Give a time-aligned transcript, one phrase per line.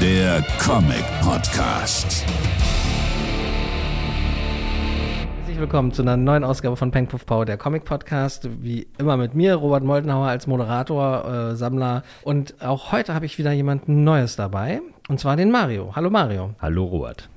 [0.00, 2.24] der Comic Podcast.
[5.36, 8.48] Herzlich willkommen zu einer neuen Ausgabe von Peng Puff Power, der Comic Podcast.
[8.62, 12.02] Wie immer mit mir, Robert Moldenhauer als Moderator, äh, Sammler.
[12.22, 14.80] Und auch heute habe ich wieder jemanden Neues dabei.
[15.08, 15.94] Und zwar den Mario.
[15.94, 16.54] Hallo Mario.
[16.62, 17.28] Hallo Robert.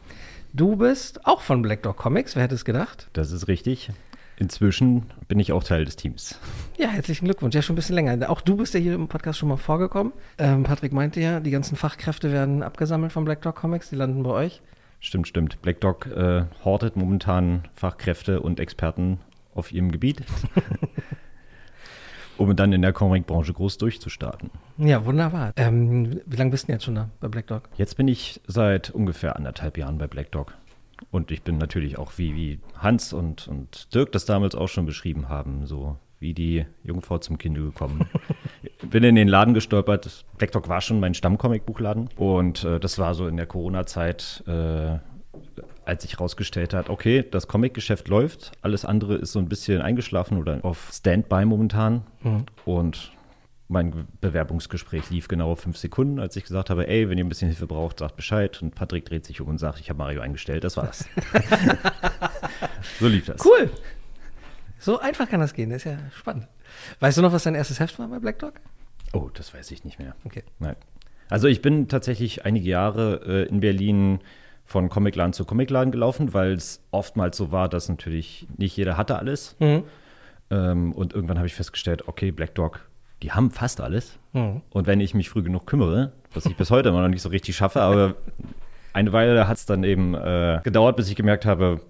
[0.53, 3.09] Du bist auch von Black Dog Comics, wer hätte es gedacht?
[3.11, 3.89] Das ist richtig.
[4.38, 6.39] Inzwischen bin ich auch Teil des Teams.
[6.77, 7.55] Ja, herzlichen Glückwunsch.
[7.55, 8.30] Ja, schon ein bisschen länger.
[8.30, 10.12] Auch du bist ja hier im Podcast schon mal vorgekommen.
[10.38, 13.90] Ähm, Patrick meinte ja, die ganzen Fachkräfte werden abgesammelt von Black Dog Comics.
[13.90, 14.62] Die landen bei euch.
[14.99, 15.62] Stimmt, stimmt.
[15.62, 19.20] Black Dog äh, hortet momentan Fachkräfte und Experten
[19.54, 20.23] auf ihrem Gebiet,
[22.38, 24.49] um dann in der Comic-Branche groß durchzustarten.
[24.77, 25.54] Ja, wunderbar.
[25.57, 27.70] Ähm, wie lange bist du jetzt schon da bei Black Dog?
[27.76, 30.54] Jetzt bin ich seit ungefähr anderthalb Jahren bei Black Dog.
[31.12, 34.85] Und ich bin natürlich auch wie, wie Hans und, und Dirk das damals auch schon
[34.85, 38.07] beschrieben haben, so wie die Jungfrau zum Kinde gekommen.
[38.89, 40.26] bin in den Laden gestolpert.
[40.37, 42.09] Black Dog war schon mein Stammcomic-Buchladen.
[42.15, 44.98] Und äh, das war so in der Corona-Zeit, äh,
[45.85, 50.37] als sich herausgestellt hat, okay, das Comic-Geschäft läuft, alles andere ist so ein bisschen eingeschlafen
[50.37, 52.04] oder auf Standby momentan.
[52.21, 52.46] Mhm.
[52.65, 53.12] Und
[53.74, 57.49] mein Bewerbungsgespräch lief genau fünf Sekunden, als ich gesagt habe, ey, wenn ihr ein bisschen
[57.49, 58.62] Hilfe braucht, sagt Bescheid.
[58.62, 60.63] Und Patrick dreht sich um und sagt, ich habe Mario eingestellt.
[60.63, 61.05] Das war's.
[62.99, 63.43] so lief das.
[63.43, 63.70] Cool.
[64.80, 65.72] So einfach kann das gehen.
[65.72, 66.47] Das ist ja spannend.
[67.00, 68.53] Weißt du noch, was dein erstes Heft war bei Black Dog?
[69.12, 70.16] Oh, das weiß ich nicht mehr.
[70.24, 70.44] Okay.
[70.59, 70.75] Nein.
[71.30, 74.19] Also ich bin tatsächlich einige Jahre äh, in Berlin
[74.66, 79.18] von Comicladen zu Comicladen gelaufen, weil es oftmals so war, dass natürlich nicht jeder hatte
[79.18, 79.56] alles.
[79.59, 79.84] Mhm.
[80.52, 82.88] Ähm, und irgendwann habe ich festgestellt, okay, Black Dog,
[83.24, 84.19] die haben fast alles.
[84.34, 84.62] Mhm.
[84.69, 87.30] Und wenn ich mich früh genug kümmere, was ich bis heute immer noch nicht so
[87.30, 88.16] richtig schaffe, aber
[88.91, 91.81] eine Weile hat es dann eben äh, gedauert, bis ich gemerkt habe,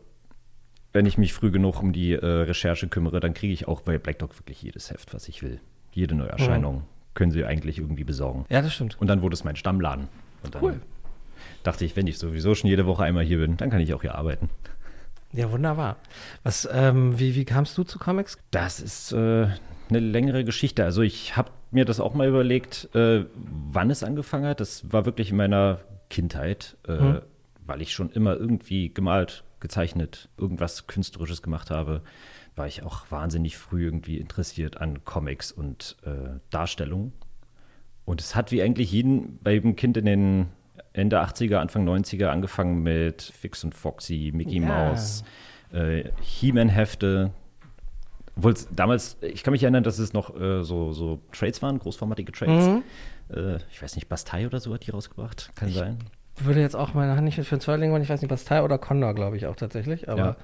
[0.93, 3.97] wenn ich mich früh genug um die äh, Recherche kümmere, dann kriege ich auch bei
[3.97, 5.59] Black Dog wirklich jedes Heft, was ich will.
[5.91, 6.83] Jede Neuerscheinung
[7.15, 8.45] können sie eigentlich irgendwie besorgen.
[8.49, 8.99] Ja, das stimmt.
[9.01, 10.07] Und dann wurde es mein Stammladen.
[10.43, 10.81] Und dann Cool.
[11.63, 14.01] dachte ich, wenn ich sowieso schon jede Woche einmal hier bin, dann kann ich auch
[14.01, 14.49] hier arbeiten.
[15.31, 15.97] Ja, wunderbar.
[16.43, 18.37] Was, ähm, wie, wie kamst du zu Comics?
[18.51, 19.47] Das ist äh,
[19.89, 20.83] eine längere Geschichte.
[20.83, 24.59] Also ich habe mir das auch mal überlegt, äh, wann es angefangen hat.
[24.59, 25.79] Das war wirklich in meiner
[26.09, 27.21] Kindheit, äh, Mhm.
[27.65, 32.01] weil ich schon immer irgendwie gemalt, gezeichnet, irgendwas Künstlerisches gemacht habe,
[32.55, 37.13] war ich auch wahnsinnig früh irgendwie interessiert an Comics und äh, Darstellung.
[38.05, 40.47] Und es hat wie eigentlich jeden, bei jedem Kind in den
[40.91, 44.67] Ende 80er, Anfang 90er angefangen mit Fix und Foxy, Mickey Ja.
[44.67, 45.23] Mouse,
[45.71, 47.31] äh, He-Man-Hefte.
[48.35, 51.77] Obwohl es damals, ich kann mich erinnern, dass es noch äh, so, so Trades waren,
[51.79, 52.65] großformatige Trades.
[52.67, 52.83] Mhm.
[53.35, 55.51] Äh, ich weiß nicht, Bastei oder so hat die rausgebracht.
[55.55, 55.99] Kann sein.
[56.39, 58.01] Würde jetzt auch meine Hand nicht für einen Zweiling machen.
[58.01, 60.09] Ich weiß nicht, Bastei oder Condor, glaube ich auch tatsächlich.
[60.09, 60.35] Aber Ja.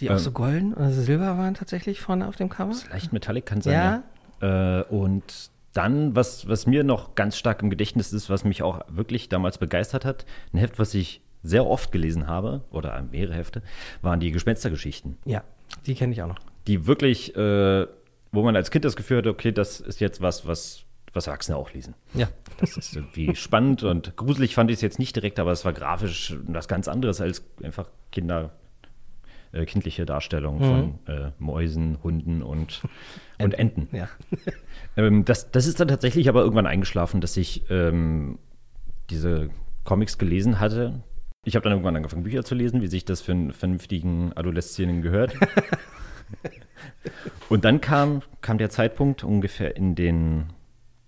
[0.00, 0.18] die auch Ähm.
[0.18, 2.74] so golden oder silber waren tatsächlich vorne auf dem Cover.
[2.90, 3.72] Leicht Metallic kann sein.
[3.72, 4.02] Ja.
[4.42, 4.80] Ja.
[4.80, 8.80] Äh, und dann, was, was mir noch ganz stark im Gedächtnis ist, was mich auch
[8.88, 13.62] wirklich damals begeistert hat, ein Heft, was ich sehr oft gelesen habe, oder mehrere Hefte,
[14.02, 15.16] waren die Gespenstergeschichten.
[15.24, 15.42] Ja,
[15.86, 16.38] die kenne ich auch noch.
[16.66, 17.86] Die wirklich, äh,
[18.32, 21.56] wo man als Kind das Gefühl hatte, okay, das ist jetzt was, was, was Erwachsene
[21.56, 21.94] auch lesen.
[22.14, 22.28] Ja.
[22.58, 25.72] Das ist irgendwie spannend und gruselig fand ich es jetzt nicht direkt, aber es war
[25.72, 28.52] grafisch was ganz anderes als einfach Kinder,
[29.52, 32.82] äh, kindliche Darstellung von äh, Mäusen, Hunden und,
[33.38, 33.88] und Enten.
[33.92, 34.08] Ja.
[34.96, 38.40] Ähm, das, das ist dann tatsächlich aber irgendwann eingeschlafen, dass ich ähm,
[39.08, 39.50] diese
[39.84, 41.04] Comics gelesen hatte.
[41.44, 45.00] Ich habe dann irgendwann angefangen, Bücher zu lesen, wie sich das für einen vernünftigen Adoleszentin
[45.00, 45.34] gehört.
[47.48, 50.46] Und dann kam, kam der Zeitpunkt ungefähr in den,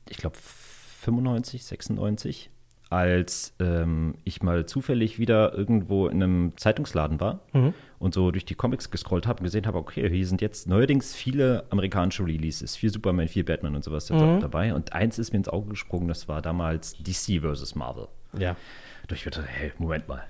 [0.09, 2.51] ich glaube, 95, 96,
[2.91, 7.73] als ähm, ich mal zufällig wieder irgendwo in einem Zeitungsladen war Mhm.
[7.99, 11.15] und so durch die Comics gescrollt habe und gesehen habe, okay, hier sind jetzt neuerdings
[11.15, 14.41] viele amerikanische Releases, viel Superman, viel Batman und sowas Mhm.
[14.41, 14.75] dabei.
[14.75, 18.09] Und eins ist mir ins Auge gesprungen, das war damals DC versus Marvel.
[18.39, 18.57] Ja.
[19.03, 20.25] Und ich dachte, hey, Moment mal.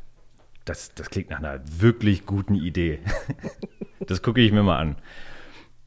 [0.64, 3.00] Das, das klingt nach einer wirklich guten Idee.
[4.06, 4.96] das gucke ich mir mal an.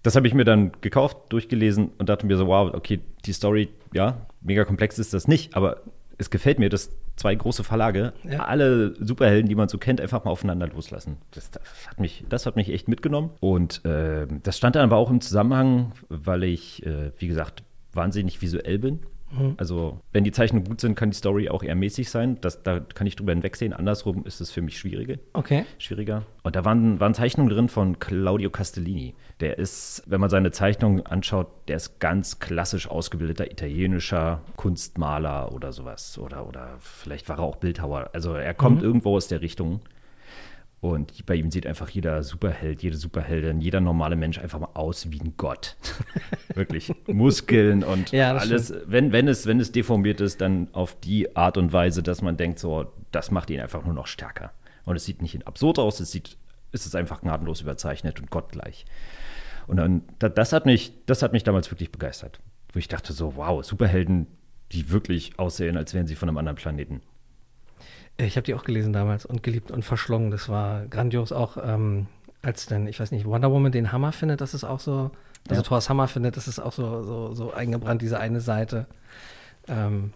[0.03, 3.69] Das habe ich mir dann gekauft, durchgelesen und dachte mir so, wow, okay, die Story,
[3.93, 5.81] ja, mega komplex ist das nicht, aber
[6.17, 8.45] es gefällt mir, dass zwei große Verlage Ja.
[8.45, 11.17] alle Superhelden, die man so kennt, einfach mal aufeinander loslassen.
[11.31, 13.31] Das, das, hat, mich, das hat mich echt mitgenommen.
[13.39, 17.63] Und äh, das stand dann aber auch im Zusammenhang, weil ich, äh, wie gesagt,
[17.93, 18.99] wahnsinnig visuell bin.
[19.57, 22.37] Also, wenn die Zeichnungen gut sind, kann die Story auch eher mäßig sein.
[22.41, 23.73] Das, da kann ich drüber hinwegsehen.
[23.73, 25.15] Andersrum ist es für mich schwieriger.
[25.33, 25.65] Okay.
[25.77, 26.23] schwieriger.
[26.43, 29.15] Und da waren, waren Zeichnungen drin von Claudio Castellini.
[29.39, 35.71] Der ist, wenn man seine Zeichnungen anschaut, der ist ganz klassisch ausgebildeter italienischer Kunstmaler oder
[35.71, 36.17] sowas.
[36.17, 38.11] Oder, oder vielleicht war er auch Bildhauer.
[38.13, 39.81] Also er kommt irgendwo aus der Richtung.
[40.81, 45.09] Und bei ihm sieht einfach jeder Superheld, jede Superheldin, jeder normale Mensch einfach mal aus
[45.09, 45.77] wie ein Gott.
[46.53, 46.93] Wirklich.
[47.07, 48.71] Muskeln und Ja, alles.
[48.85, 52.37] Wenn, wenn, es, wenn es deformiert ist, dann auf die Art und Weise, dass man
[52.37, 54.51] denkt, so, das macht ihn einfach nur noch stärker.
[54.83, 56.37] Und es sieht nicht absurd aus, es sieht,
[56.71, 58.85] es ist einfach gnadenlos überzeichnet und gottgleich.
[59.65, 62.39] Und dann, da- das hat mich, das hat mich damals wirklich begeistert.
[62.73, 64.27] Wo ich dachte so, wow, Superhelden,
[64.71, 67.01] die wirklich aussehen, als wären sie von einem anderen Planeten.
[68.17, 70.31] Ich habe die auch gelesen damals und geliebt und verschlungen.
[70.31, 71.31] Das war grandios.
[71.31, 72.07] Auch ähm,
[72.41, 75.11] als dann, ich weiß nicht, Wonder Woman den Hammer findet, das ist auch so,
[75.49, 75.67] also Ja.
[75.67, 78.85] Thors Hammer findet, das ist auch so, so, so eingebrannt, diese eine Seite.
[79.67, 80.13] Ähm,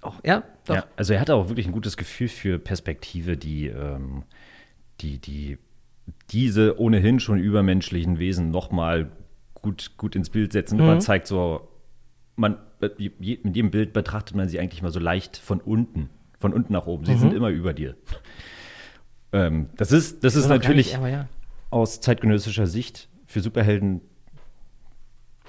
[0.00, 0.76] auch, ja, doch.
[0.76, 4.22] Ja, also er hatte auch wirklich ein gutes Gefühl für Perspektive, die, ähm,
[5.00, 5.58] die, die
[6.30, 9.10] diese ohnehin schon übermenschlichen Wesen nochmal
[9.54, 10.78] gut, gut ins Bild setzen.
[10.78, 10.86] Mhm.
[10.86, 11.68] Man zeigt so,
[12.36, 16.08] man, mit jedem Bild betrachtet man sie eigentlich mal so leicht von unten,
[16.38, 17.04] von unten nach oben.
[17.04, 17.18] Sie Mhm.
[17.18, 17.96] sind immer über dir.
[19.32, 21.28] Ähm, das ist, das ist natürlich nicht, aber ja.
[21.70, 24.00] aus zeitgenössischer Sicht für Superhelden,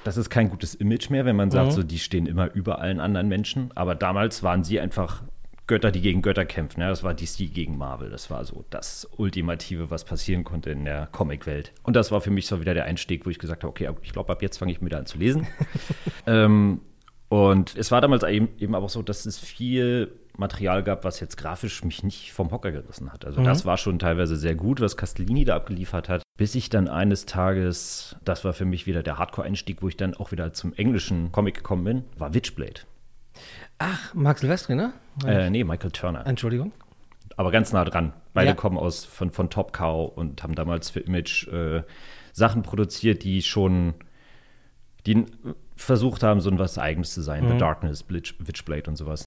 [0.03, 1.71] das ist kein gutes Image mehr, wenn man sagt, Mhm.
[1.71, 3.71] so, die stehen immer über allen anderen Menschen.
[3.75, 5.23] Aber damals waren sie einfach
[5.67, 6.81] Götter, die gegen Götter kämpfen.
[6.81, 8.09] Ja, das war DC gegen Marvel.
[8.09, 11.73] Das war so das Ultimative, was passieren konnte in der Comicwelt.
[11.83, 14.11] Und das war für mich so wieder der Einstieg, wo ich gesagt habe, okay, ich
[14.11, 15.45] glaube, ab jetzt fange ich wieder an zu lesen.
[16.25, 16.81] ähm,
[17.29, 21.19] und es war damals eben, eben aber auch so, dass es viel Material gab, was
[21.19, 23.25] jetzt grafisch mich nicht vom Hocker gerissen hat.
[23.25, 26.87] Also das war schon teilweise sehr gut, was Castellini da abgeliefert hat, bis ich dann
[26.87, 30.73] eines Tages, das war für mich wieder der Hardcore-Einstieg, wo ich dann auch wieder zum
[30.73, 32.81] englischen Comic gekommen bin, war Witchblade.
[33.79, 34.93] Ach, Mark Silvestri, ne?
[35.25, 36.25] Äh, nee, Michael Turner.
[36.25, 36.71] Entschuldigung.
[37.37, 38.13] aber ganz nah dran.
[38.33, 38.55] Beide Ja.
[38.55, 41.83] kommen aus von, von Top Cow und haben damals für Image äh,
[42.33, 43.93] Sachen produziert, die schon
[45.05, 45.25] die
[45.81, 47.47] versucht haben, so was Eigenes zu sein.
[47.47, 49.25] The Darkness, Blitch, Witchblade und sowas.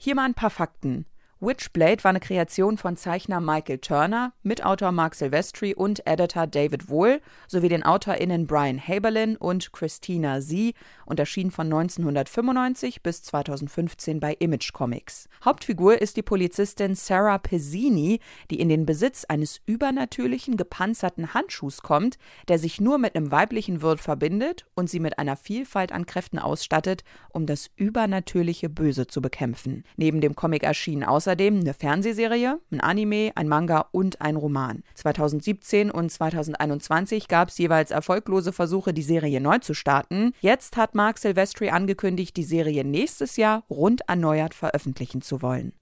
[0.00, 1.06] Hier mal ein paar Fakten.
[1.40, 7.20] Witchblade war eine Kreation von Zeichner Michael Turner, Mitautor Mark Silvestri und Editor David Wohl
[7.46, 10.74] sowie den AutorInnen Brian Haberlin und Christina Sie
[11.06, 15.28] und erschien von 1995 bis 2015 bei Image Comics.
[15.44, 18.18] Hauptfigur ist die Polizistin Sarah Pezzini,
[18.50, 22.18] die in den Besitz eines übernatürlichen gepanzerten Handschuhs kommt,
[22.48, 26.40] der sich nur mit einem weiblichen Wirt verbindet und sie mit einer Vielfalt an Kräften
[26.40, 29.84] ausstattet, um das übernatürliche Böse zu bekämpfen.
[29.96, 34.82] Neben dem Comic erschienen außerdem eine Fernsehserie, ein Anime, ein Manga und ein Roman.
[34.94, 40.32] 2017 und 2021 gab es jeweils erfolglose Versuche, die Serie neu zu starten.
[40.40, 45.72] Jetzt hat Mark Silvestri angekündigt, die Serie nächstes Jahr rund erneuert veröffentlichen zu wollen.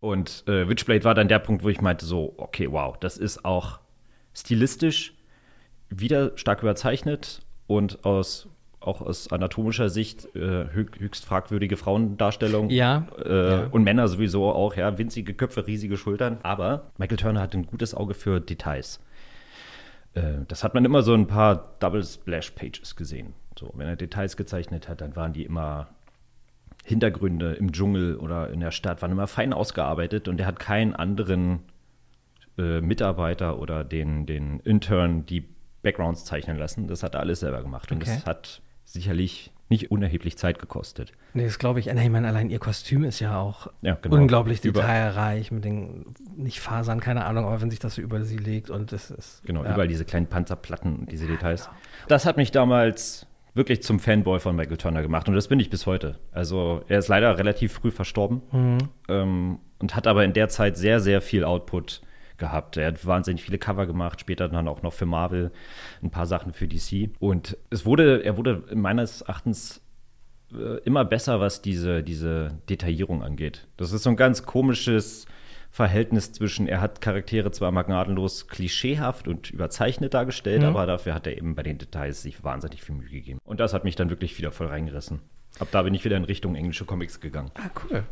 [0.00, 3.44] Und äh, Witchblade war dann der Punkt, wo ich meinte, so, okay, wow, das ist
[3.44, 3.80] auch
[4.34, 5.14] stilistisch
[5.88, 8.48] wieder stark überzeichnet und aus
[8.86, 12.70] auch aus anatomischer Sicht äh, höch, höchst fragwürdige Frauendarstellung.
[12.70, 13.66] Ja, Äh, ja.
[13.70, 16.38] Und Männer sowieso auch, ja, winzige Köpfe, riesige Schultern.
[16.42, 19.00] Aber Michael Turner hat ein gutes Auge für Details.
[20.14, 23.34] Äh, das hat man immer so ein paar Double Splash Pages gesehen.
[23.58, 25.88] So, wenn er Details gezeichnet hat, dann waren die immer
[26.84, 30.94] Hintergründe im Dschungel oder in der Stadt waren immer fein ausgearbeitet und er hat keinen
[30.94, 31.60] anderen
[32.58, 35.48] äh, Mitarbeiter oder den, den Intern die
[35.82, 36.86] Backgrounds zeichnen lassen.
[36.86, 38.12] Das hat er alles selber gemacht und Okay.
[38.14, 41.12] das hat sicherlich nicht unerheblich Zeit gekostet.
[41.34, 41.88] Nee, das glaube ich.
[41.88, 44.14] Ich meine, allein ihr Kostüm ist ja auch Ja, genau.
[44.16, 46.06] unglaublich Über- detailreich mit den,
[46.36, 49.42] nicht Fasern, keine Ahnung, aber wenn sich das so über sie legt und das ist.
[49.44, 49.72] Genau, ja.
[49.72, 51.68] überall diese kleinen Panzerplatten und diese Details.
[52.06, 55.68] Das hat mich damals wirklich zum Fanboy von Michael Turner gemacht und das bin ich
[55.68, 56.18] bis heute.
[56.30, 58.42] Also er ist leider relativ früh verstorben
[59.08, 62.02] ähm, und hat aber in der Zeit sehr, sehr viel Output
[62.38, 62.76] gehabt.
[62.76, 65.50] Er hat wahnsinnig viele Cover gemacht, später dann auch noch für Marvel
[66.02, 67.10] ein paar Sachen für DC.
[67.18, 69.80] Und es wurde, er wurde meines Erachtens
[70.52, 73.66] äh, immer besser, was diese, diese Detaillierung angeht.
[73.76, 75.26] Das ist so ein ganz komisches
[75.70, 81.36] Verhältnis zwischen, er hat Charaktere zwar magnatenlos klischeehaft und überzeichnet dargestellt, aber dafür hat er
[81.36, 83.40] eben bei den Details sich wahnsinnig viel Mühe gegeben.
[83.44, 85.20] Und das hat mich dann wirklich wieder voll reingerissen.
[85.58, 87.50] Ab da bin ich wieder in Richtung englische Comics gegangen.
[87.54, 88.04] Ah, cool.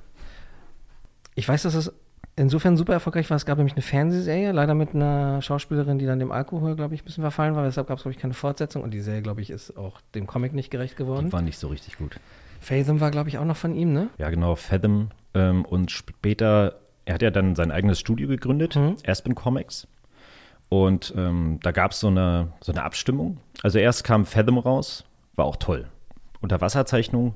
[1.35, 1.93] Ich weiß, dass es
[2.37, 3.37] insofern super erfolgreich war.
[3.37, 7.02] Es gab nämlich eine Fernsehserie, leider mit einer Schauspielerin, die dann dem Alkohol, glaube ich,
[7.02, 7.64] ein bisschen verfallen war.
[7.64, 8.83] Deshalb gab es, glaube ich, keine Fortsetzung.
[8.83, 11.26] Und die Serie, glaube ich, ist auch dem Comic nicht gerecht geworden.
[11.26, 12.19] Die waren nicht so richtig gut.
[12.61, 14.09] Fathom war, glaube ich, auch noch von ihm, ne?
[14.19, 15.11] Ja, genau, Fathom.
[15.35, 19.87] Ähm, und später, er hat ja dann sein eigenes Studio gegründet, Aspen Comics.
[20.71, 23.38] Und ähm, da gab so es eine, so eine Abstimmung.
[23.62, 25.04] Also erst kam Fathom raus,
[25.37, 25.88] war auch toll.
[26.40, 27.35] Unterwasserzeichnung.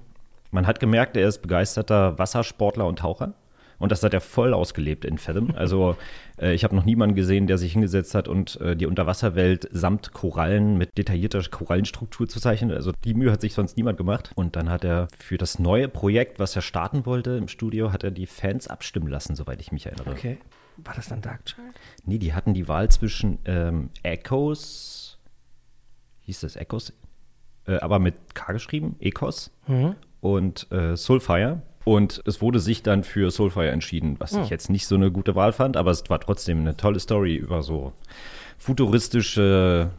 [0.51, 3.35] Man hat gemerkt, er ist begeisterter Wassersportler und Taucher.
[3.79, 5.55] Und das hat er voll ausgelebt in Fathom.
[5.59, 5.97] Also
[6.41, 10.13] äh, ich habe noch niemanden gesehen, der sich hingesetzt hat und äh, die Unterwasserwelt samt
[10.13, 12.71] Korallen mit detaillierter Korallenstruktur zu zeichnen.
[12.71, 14.33] Also die Mühe hat sich sonst niemand gemacht.
[14.35, 18.05] Und dann hat er für das neue Projekt, was er starten wollte im Studio, hat
[18.05, 20.11] er die Fans abstimmen lassen, soweit ich mich erinnere.
[20.11, 20.39] Okay.
[20.77, 21.75] War das dann Darkchild?
[22.05, 25.19] Nee, die hatten die Wahl zwischen ähm, Echoes,
[26.23, 26.93] hieß das Echoes?
[27.69, 29.51] äh, aber mit K geschrieben, Ecos
[30.21, 31.63] und äh, Soulfire.
[31.89, 35.35] Und es wurde sich dann für Soulfire entschieden, was ich jetzt nicht so eine gute
[35.35, 37.95] Wahl fand, aber es war trotzdem eine tolle Story über so
[38.59, 39.91] futuristische,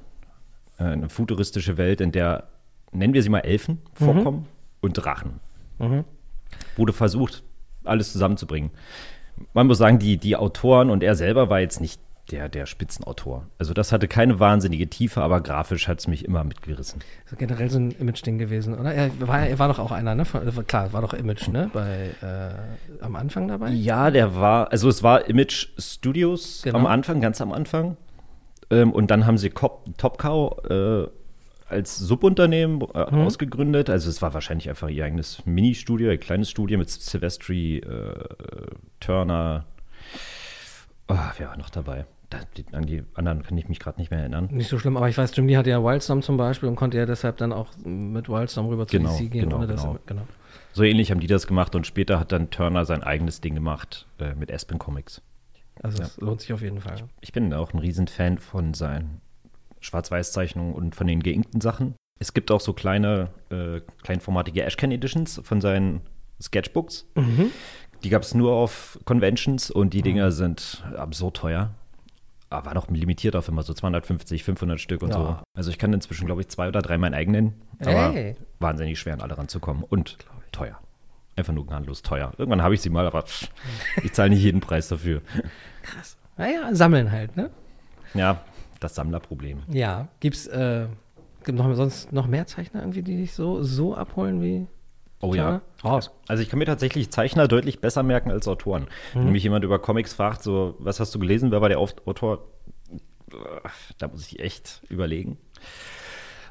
[0.78, 2.44] äh, eine futuristische Welt, in der,
[2.92, 4.46] nennen wir sie mal Elfen, vorkommen
[4.82, 5.40] und Drachen.
[6.76, 7.42] Wurde versucht,
[7.86, 8.70] alles zusammenzubringen.
[9.56, 12.00] Man muss sagen, die, die Autoren und er selber war jetzt nicht
[12.32, 13.46] der, der Spitzenautor.
[13.58, 17.02] Also das hatte keine wahnsinnige Tiefe, aber grafisch hat es mich immer mitgerissen.
[17.24, 18.94] Das ist generell so ein Image-Ding gewesen, oder?
[18.94, 20.26] Er war, er war doch auch einer, ne?
[20.26, 21.70] Von, klar, war doch Image, ne?
[21.74, 23.70] Bei, äh, am Anfang dabei?
[23.72, 26.80] Ja, der war, also es war Image Studios Genau.
[26.80, 27.98] am Anfang, ganz am Anfang.
[28.70, 31.08] Ähm, und dann haben sie Cop, Top Cow äh,
[31.68, 33.90] als Subunternehmen äh, ausgegründet.
[33.90, 38.14] Also es war wahrscheinlich einfach ihr eigenes Mini-Studio, ihr kleines Studio mit Silvestri, äh,
[39.00, 39.66] Turner.
[41.08, 42.06] Oh, wer war noch dabei?
[42.30, 44.50] Da, die, an die anderen kann ich mich gerade nicht mehr erinnern.
[44.52, 46.98] Nicht so schlimm, aber ich weiß, Jim Lee hatte ja Wildstorm zum Beispiel und konnte
[46.98, 49.94] ja deshalb dann auch mit Wildstorm rüber zu Genau, DC gehen, genau, genau.
[49.94, 50.22] er, genau.
[50.74, 54.06] So ähnlich haben die das gemacht und später hat dann Turner sein eigenes Ding gemacht
[54.20, 55.24] äh, mit Aspen Comics.
[55.82, 56.98] Also es lohnt sich auf jeden Fall.
[57.22, 59.22] Ich bin auch ein Riesenfan von seinen
[59.80, 61.96] Schwarz-Weiß-Zeichnungen und von den geinkten Sachen.
[62.20, 66.02] Es gibt auch so kleine, äh, kleinformatige Ashcan Editions von seinen
[66.42, 67.08] Sketchbooks.
[68.04, 71.72] Die gab es nur auf Conventions und die Dinger sind absurd teuer.
[72.50, 75.16] Aber war noch limitiert auf immer so 250, 500 Stück und Ja.
[75.16, 75.38] so.
[75.56, 77.54] Also ich kann inzwischen, glaube ich, zwei oder drei meinen eigenen.
[77.80, 78.36] Aber Hey.
[78.60, 80.18] wahnsinnig schwer an alle ranzukommen und
[80.52, 80.80] teuer.
[81.36, 82.32] Einfach nur gnadenlos teuer.
[82.38, 83.50] Irgendwann habe ich sie mal, aber pff,
[84.04, 85.22] ich zahle nicht jeden Preis dafür.
[86.38, 87.50] Naja, sammeln halt, ne?
[88.14, 88.42] Ja,
[88.80, 89.60] das Sammlerproblem.
[89.70, 90.08] Ja.
[90.20, 90.88] Gibt's, äh,
[91.44, 94.68] gibt noch sonst noch mehr Zeichner irgendwie, die dich so, so abholen wie
[95.22, 95.44] Oh ja.
[95.44, 95.62] Turner?
[95.84, 96.12] Raus.
[96.28, 98.88] Also ich kann mir tatsächlich Zeichner deutlich besser merken als Autoren.
[99.14, 102.48] Wenn mich jemand über Comics fragt, so, was hast du gelesen, wer war der Autor?
[103.98, 105.38] Da muss ich echt überlegen.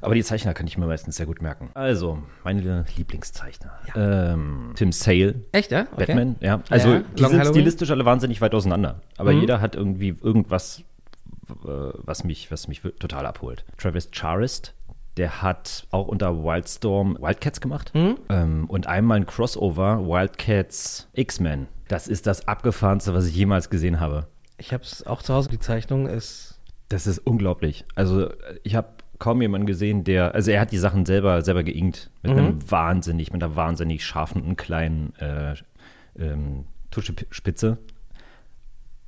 [0.00, 1.70] Aber die Zeichner kann ich mir meistens sehr gut merken.
[1.75, 3.72] Also, meine Lieblingszeichner.
[3.96, 5.88] Ähm, Tim Sale, Echt, ja?
[5.92, 6.06] Okay.
[6.06, 6.62] Batman, ja.
[6.70, 9.00] Also Ja, die sind stilistisch alle wahnsinnig weit auseinander.
[9.16, 10.84] Aber jeder hat irgendwie irgendwas,
[11.50, 13.64] äh, was mich, was mich total abholt.
[13.76, 14.75] Travis Charist,
[15.18, 17.92] der hat auch unter Wildstorm Wildcats gemacht.
[18.28, 21.66] Ähm, und einmal ein Crossover, Wildcats X-Men.
[21.88, 24.26] Das ist das abgefahrenste, was ich jemals gesehen habe.
[24.58, 25.48] Ich hab's auch zu Hause.
[25.50, 26.58] Die Zeichnung ist
[26.88, 27.84] Das ist unglaublich.
[27.94, 28.30] Also
[28.62, 32.32] ich habe kaum jemanden gesehen, der, also er hat die Sachen selber, selber geinkt mit
[32.32, 35.54] einem wahnsinnig, mit einer wahnsinnig scharfen und kleinen äh,
[36.18, 37.78] ähm, Tuschespitze.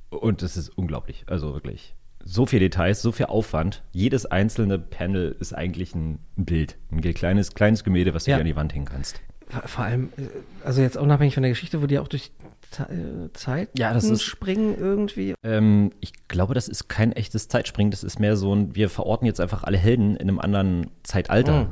[0.09, 1.23] Und es ist unglaublich.
[1.27, 1.95] Also wirklich.
[2.25, 3.83] So viel Details, so viel Aufwand.
[3.91, 6.77] Jedes einzelne Panel ist eigentlich ein Bild.
[6.91, 8.37] Ein kleines, kleines Gemälde, was du Ja.
[8.37, 9.21] dir an die Wand hängen kannst.
[9.65, 10.21] vor- allem, äh,
[10.63, 12.31] also jetzt unabhängig von der Geschichte, wo die auch durch
[12.79, 15.33] äh, Zeit Ja, das ist- springen irgendwie.
[15.43, 17.91] Ähm, ich glaube, das ist kein echtes Zeitspringen.
[17.91, 21.67] Das ist mehr so ein, wir verorten jetzt einfach alle Helden in einem anderen Zeitalter.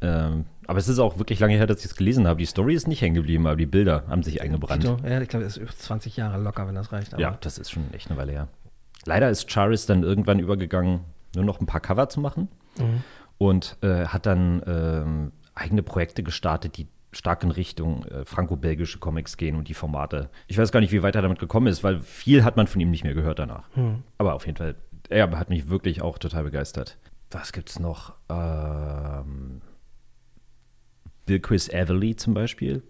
[0.00, 2.38] Ähm, aber es ist auch wirklich lange her, dass ich es gelesen habe.
[2.38, 4.84] Die Story ist nicht hängen geblieben, aber die Bilder haben sich eingebrannt.
[4.84, 7.18] Ja, ich glaube, das ist über 20 Jahre locker, wenn das reicht.
[7.18, 8.48] Ja, das ist schon echt eine Weile her.
[9.08, 11.00] Leider ist Charis dann irgendwann übergegangen,
[11.34, 12.48] nur noch ein paar Cover zu machen
[13.38, 19.38] und äh, hat dann ähm, eigene Projekte gestartet, die stark in Richtung äh, franco-belgische Comics
[19.38, 20.28] gehen und die Formate.
[20.46, 22.82] Ich weiß gar nicht, wie weit er damit gekommen ist, weil viel hat man von
[22.82, 23.66] ihm nicht mehr gehört danach.
[24.18, 24.74] Aber auf jeden Fall,
[25.08, 26.98] er hat mich wirklich auch total begeistert.
[27.30, 28.12] Was gibt's noch?
[28.28, 29.62] Ähm,
[31.24, 32.82] Bill Chris Everly zum Beispiel.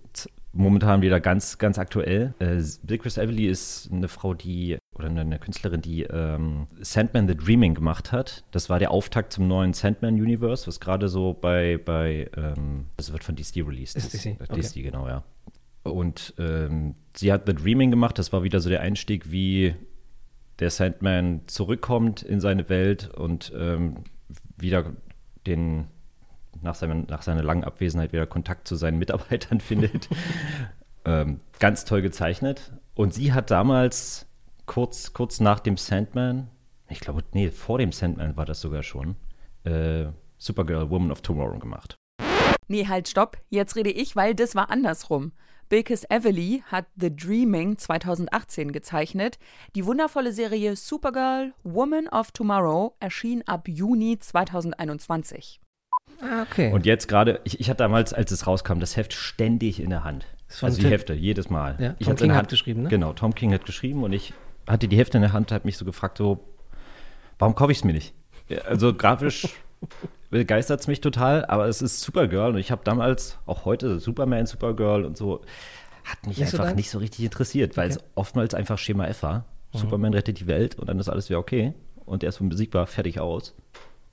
[0.53, 2.35] Momentan wieder ganz, ganz aktuell.
[2.41, 7.37] Äh, Bill Chris Everly ist eine Frau, die, oder eine, Künstlerin, die ähm, Sandman the
[7.37, 8.45] Dreaming gemacht hat.
[8.51, 13.25] Das war der Auftakt zum neuen Sandman-Universe, was gerade so bei, bei ähm, das wird
[13.25, 13.97] von DC released.
[13.97, 14.61] Ist DC, Äh, okay.
[14.61, 15.25] DC, genau, ja.
[15.83, 19.75] Und ähm, sie hat The Dreaming gemacht, das war wieder so der Einstieg, wie
[20.59, 24.05] der Sandman zurückkommt in seine Welt und ähm,
[24.57, 24.93] wieder
[25.47, 25.87] den
[26.63, 30.09] nach, seinem, nach seiner langen Abwesenheit wieder Kontakt zu seinen Mitarbeitern findet.
[31.05, 32.73] ähm, ganz toll gezeichnet.
[32.95, 34.28] Und sie hat damals
[34.69, 36.49] kurz, kurz nach dem Sandman,
[36.89, 39.17] ich glaube, nee, vor dem Sandman war das sogar schon,
[39.65, 40.07] äh,
[40.37, 41.97] Supergirl Woman of Tomorrow gemacht.
[42.69, 43.39] Nee, halt, stopp.
[43.49, 45.33] Jetzt rede ich, weil das war andersrum.
[45.71, 49.39] Bilkis Evely hat The Dreaming 2018 gezeichnet.
[49.75, 55.61] Die wundervolle Serie Supergirl Woman of Tomorrow erschien ab Juni 2021.
[56.21, 56.73] Ah, okay.
[56.73, 60.05] Und jetzt gerade, ich, ich hatte damals, als es rauskam, das Heft ständig in der
[60.05, 60.27] Hand.
[60.63, 61.77] Also die Tim- Hefte, jedes Mal.
[61.79, 62.89] Ja, ich Tom hatte in King der hat geschrieben, ne?
[62.89, 64.33] Genau, Tom King hat geschrieben und ich
[64.69, 66.41] hatte die Hefte in der Hand, habe mich so gefragt, so,
[67.39, 68.15] warum kaufe ich es mir nicht?
[68.67, 69.49] Also grafisch
[70.31, 74.47] begeistert es mich total, aber es ist Supergirl und ich habe damals, auch heute, Superman,
[74.47, 75.43] Supergirl und so,
[76.05, 76.77] hat mich Nicht so einfach deins?
[76.77, 77.99] nicht so richtig interessiert, weil Okay.
[78.01, 79.45] es oftmals einfach Schema F war.
[79.75, 81.75] Superman rettet die Welt und dann ist alles wieder okay
[82.07, 83.55] und er ist unbesiegbar, fertig aus.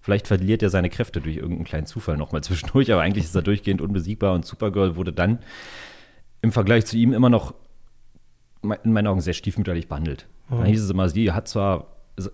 [0.01, 3.41] Vielleicht verliert er seine Kräfte durch irgendeinen kleinen Zufall nochmal zwischendurch, aber eigentlich ist er
[3.41, 5.39] durchgehend unbesiegbar und Supergirl wurde dann
[6.41, 7.53] im Vergleich zu ihm immer noch
[8.61, 10.27] in meinen Augen sehr stiefmütterlich behandelt.
[10.49, 10.57] Mhm.
[10.57, 11.87] Dann hieß es immer, sie hat zwar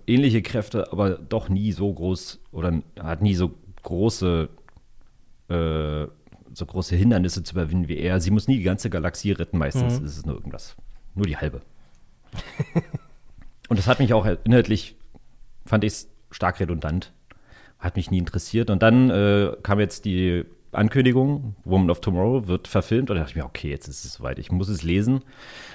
[0.08, 3.51] ähnliche Kräfte, aber doch nie so groß oder hat nie so
[3.84, 4.50] große
[5.50, 6.08] äh,
[6.53, 8.20] so große Hindernisse zu überwinden wie er.
[8.20, 10.06] Sie muss nie die ganze Galaxie retten, meistens mhm.
[10.06, 10.75] ist es nur irgendwas.
[11.15, 11.62] Nur die halbe.
[13.70, 14.96] und das hat mich auch inhaltlich,
[15.65, 17.13] fand ich stark redundant.
[17.80, 18.70] Hat mich nie interessiert.
[18.70, 23.10] Und dann äh, kam jetzt die Ankündigung, Woman of Tomorrow wird verfilmt.
[23.10, 24.40] Und da dachte ich mir, okay, jetzt ist es soweit.
[24.40, 25.22] Ich muss es lesen.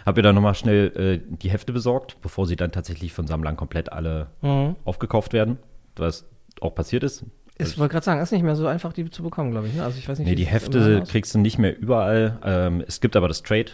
[0.04, 3.56] Habe mir dann nochmal schnell äh, die Hefte besorgt, bevor sie dann tatsächlich von Sammlern
[3.56, 4.76] komplett alle mhm.
[4.84, 5.58] aufgekauft werden.
[5.96, 6.26] Was
[6.60, 7.24] auch passiert ist.
[7.58, 9.74] Ich wollte gerade sagen, ist nicht mehr so einfach, die zu bekommen, glaube ich.
[9.74, 9.82] Ne?
[9.82, 10.28] Also ich weiß nicht.
[10.28, 12.38] Nee, die Hefte kriegst du nicht mehr überall.
[12.44, 13.72] Ähm, es gibt aber das Trade.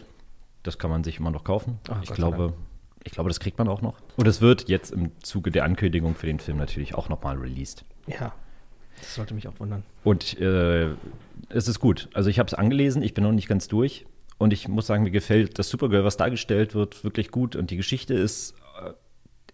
[0.62, 1.78] Das kann man sich immer noch kaufen.
[1.90, 2.52] Ach, ich Gott glaube,
[3.02, 3.94] ich glaube, das kriegt man auch noch.
[4.16, 7.84] Und es wird jetzt im Zuge der Ankündigung für den Film natürlich auch nochmal released.
[8.06, 8.32] Ja.
[9.02, 9.82] Das sollte mich auch wundern.
[10.02, 10.88] Und äh,
[11.48, 12.08] es ist gut.
[12.14, 14.06] Also ich habe es angelesen, ich bin noch nicht ganz durch.
[14.38, 17.54] Und ich muss sagen, mir gefällt das Supergirl, was dargestellt wird, wirklich gut.
[17.54, 18.54] Und die Geschichte ist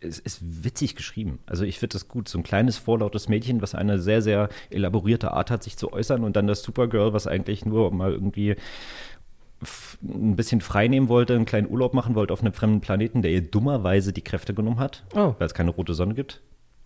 [0.01, 1.41] es ist witzig geschrieben.
[1.47, 2.29] Also ich finde das gut.
[2.29, 6.25] So ein kleines, vorlautes Mädchen, was eine sehr, sehr elaborierte Art hat, sich zu äußern
[6.25, 8.57] und dann das Supergirl, was eigentlich nur mal irgendwie
[10.03, 13.33] ein bisschen frei nehmen wollte, einen kleinen Urlaub machen wollte auf einem fremden Planeten, der
[13.33, 15.35] ihr dummerweise die Kräfte genommen hat, oh.
[15.39, 16.41] weil es keine rote Sonne gibt.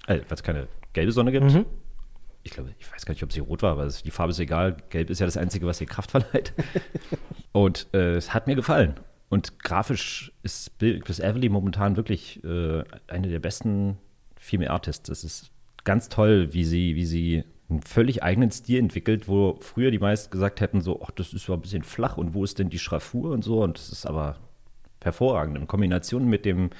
[0.07, 1.53] Äh, weil es keine gelbe Sonne gibt.
[1.53, 1.67] Mhm.
[2.45, 4.77] Ich glaube, ich weiß gar nicht, ob sie rot war, aber die Farbe ist egal.
[4.91, 6.53] Gelb ist ja das Einzige, was ihr Kraft verleiht.
[7.53, 8.95] und äh, es hat mir gefallen.
[9.29, 13.97] Und grafisch ist Chris Everly momentan wirklich äh, eine der besten
[14.37, 15.09] Female Artists.
[15.09, 15.51] Es ist
[15.85, 20.31] ganz toll, wie sie, wie sie einen völlig eigenen Stil entwickelt, wo früher die meisten
[20.31, 22.79] gesagt hätten, so, ach, das ist so ein bisschen flach und wo ist denn die
[22.79, 23.63] Schraffur und so.
[23.63, 24.37] Und das ist aber
[25.03, 25.57] hervorragend.
[25.57, 26.71] In Kombination mit dem,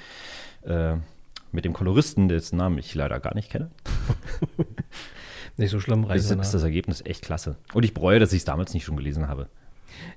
[0.63, 0.97] äh,
[1.53, 3.71] mit dem Koloristen, dessen Namen ich leider gar nicht kenne.
[5.57, 7.57] nicht so schlimm, ist, ist das Ergebnis echt klasse.
[7.75, 9.49] Und ich bereue, dass ich es damals nicht schon gelesen habe.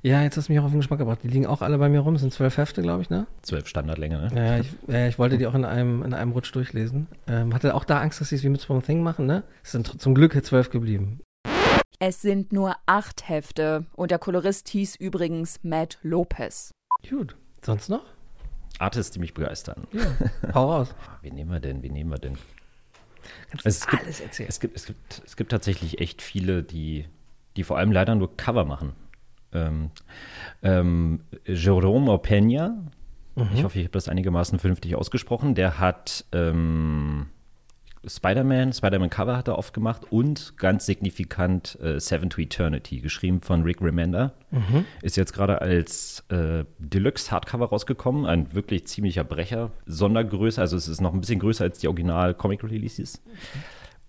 [0.02, 1.20] Ja, jetzt hast du mich auch auf den Geschmack gebracht.
[1.24, 2.14] Die liegen auch alle bei mir rum.
[2.14, 3.28] Das sind zwölf Hefte, glaube ich, ne?
[3.42, 4.30] Zwölf Standardlänge, ne?
[4.36, 7.08] Ja, ich, ja, ich wollte die auch in einem, in einem Rutsch durchlesen.
[7.28, 9.44] Ähm, hatte auch da Angst, dass sie es wie mit Swamp Thing machen, ne?
[9.64, 11.22] Es sind zum Glück zwölf geblieben.
[12.00, 16.72] Es sind nur acht Hefte und der Kolorist hieß übrigens Matt Lopez.
[17.10, 17.36] Gut.
[17.62, 18.06] Sonst noch?
[18.80, 19.88] Artists, die mich begeistern.
[19.92, 20.54] Ja.
[20.54, 20.94] Hau raus.
[21.22, 21.82] Wie nehmen wir denn?
[21.82, 22.38] Wie nehmen wir denn?
[23.50, 24.50] Kannst es alles gibt, erzählen.
[24.50, 27.06] Es gibt, es, gibt, es gibt tatsächlich echt viele, die,
[27.56, 28.94] die vor allem leider nur Cover machen
[29.56, 29.92] ähm,
[30.62, 32.76] ähm, Jerome Opeña,
[33.36, 33.50] mhm.
[33.54, 37.28] ich hoffe, ich habe das einigermaßen vernünftig ausgesprochen, der hat ähm,
[38.08, 43.42] Spider-Man, Spider-Man Cover hat er oft gemacht und ganz signifikant äh, Seven to Eternity, geschrieben
[43.42, 44.34] von Rick Remender.
[44.52, 44.86] Mhm.
[45.02, 50.88] Ist jetzt gerade als äh, Deluxe Hardcover rausgekommen, ein wirklich ziemlicher Brecher, Sondergröße, also es
[50.88, 53.22] ist noch ein bisschen größer als die Original Comic Releases.
[53.26, 53.32] Mhm.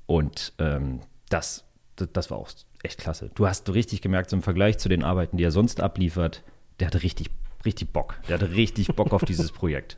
[0.07, 1.65] Und ähm, das,
[1.97, 2.51] das war auch
[2.83, 3.31] echt klasse.
[3.35, 6.43] Du hast richtig gemerkt, so im Vergleich zu den Arbeiten, die er sonst abliefert,
[6.81, 7.31] der hatte richtig,
[7.65, 8.17] richtig Bock.
[8.29, 9.97] Der hatte richtig Bock auf dieses Projekt.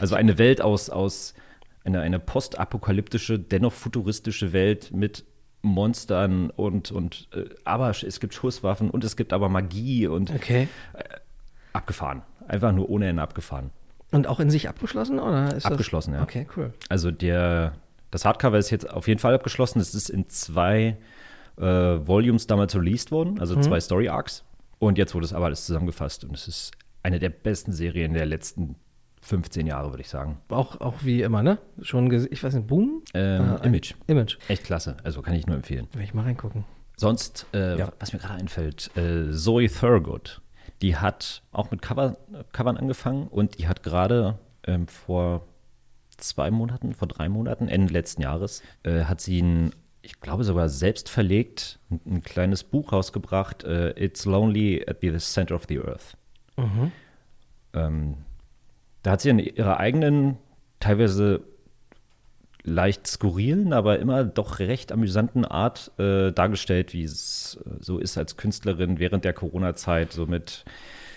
[0.00, 1.34] Also eine Welt aus, aus
[1.84, 5.24] eine, eine postapokalyptische, dennoch futuristische Welt mit
[5.62, 10.68] Monstern und, und äh, aber es gibt Schusswaffen und es gibt aber Magie und okay.
[10.94, 11.04] äh,
[11.72, 12.22] abgefahren.
[12.48, 13.70] Einfach nur ohne Ende abgefahren.
[14.10, 15.54] Und auch in sich abgeschlossen, oder?
[15.54, 16.20] Ist abgeschlossen, das?
[16.20, 16.24] ja.
[16.24, 16.72] Okay, cool.
[16.88, 17.74] Also der,
[18.10, 19.80] das Hardcover ist jetzt auf jeden Fall abgeschlossen.
[19.80, 20.96] Es ist in zwei
[21.56, 23.62] äh, Volumes damals released worden, also mhm.
[23.62, 24.44] zwei Story Arcs.
[24.78, 28.26] Und jetzt wurde es aber alles zusammengefasst und es ist eine der besten Serien der
[28.26, 28.76] letzten
[29.20, 30.38] 15 Jahre, würde ich sagen.
[30.48, 31.58] Auch, auch wie immer, ne?
[31.82, 33.02] Schon, ich weiß nicht, Boom?
[33.14, 33.94] Ähm, äh, Image.
[34.06, 34.38] Image.
[34.48, 35.88] Echt klasse, also kann ich nur empfehlen.
[35.92, 36.64] Will ich mal reingucken.
[36.96, 37.92] Sonst, äh, ja.
[37.98, 40.42] was mir gerade einfällt, äh, Zoe Thurgood,
[40.82, 42.16] die hat auch mit Cover,
[42.52, 45.46] Covern angefangen und die hat gerade ähm, vor
[46.16, 50.68] zwei Monaten, vor drei Monaten, Ende letzten Jahres, äh, hat sie ein ich glaube sogar
[50.68, 55.78] selbst verlegt, ein, ein kleines Buch rausgebracht, uh, It's Lonely at the Center of the
[55.78, 56.16] Earth.
[56.56, 56.92] Mhm.
[57.74, 58.16] Ähm,
[59.02, 60.36] da hat sie in ihrer eigenen,
[60.78, 61.42] teilweise
[62.62, 68.18] leicht skurrilen, aber immer doch recht amüsanten Art äh, dargestellt, wie es äh, so ist,
[68.18, 70.64] als Künstlerin während der Corona-Zeit so mit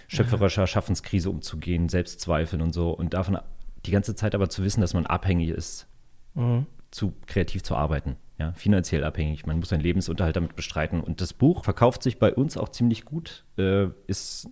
[0.07, 3.39] schöpferischer Schaffenskrise umzugehen, Selbstzweifeln und so und davon
[3.85, 5.87] die ganze Zeit aber zu wissen, dass man abhängig ist,
[6.35, 6.65] mhm.
[6.91, 9.45] zu kreativ zu arbeiten ja, finanziell abhängig.
[9.45, 11.01] Man muss seinen Lebensunterhalt damit bestreiten.
[11.01, 14.49] Und das Buch verkauft sich bei uns auch ziemlich gut, äh, ist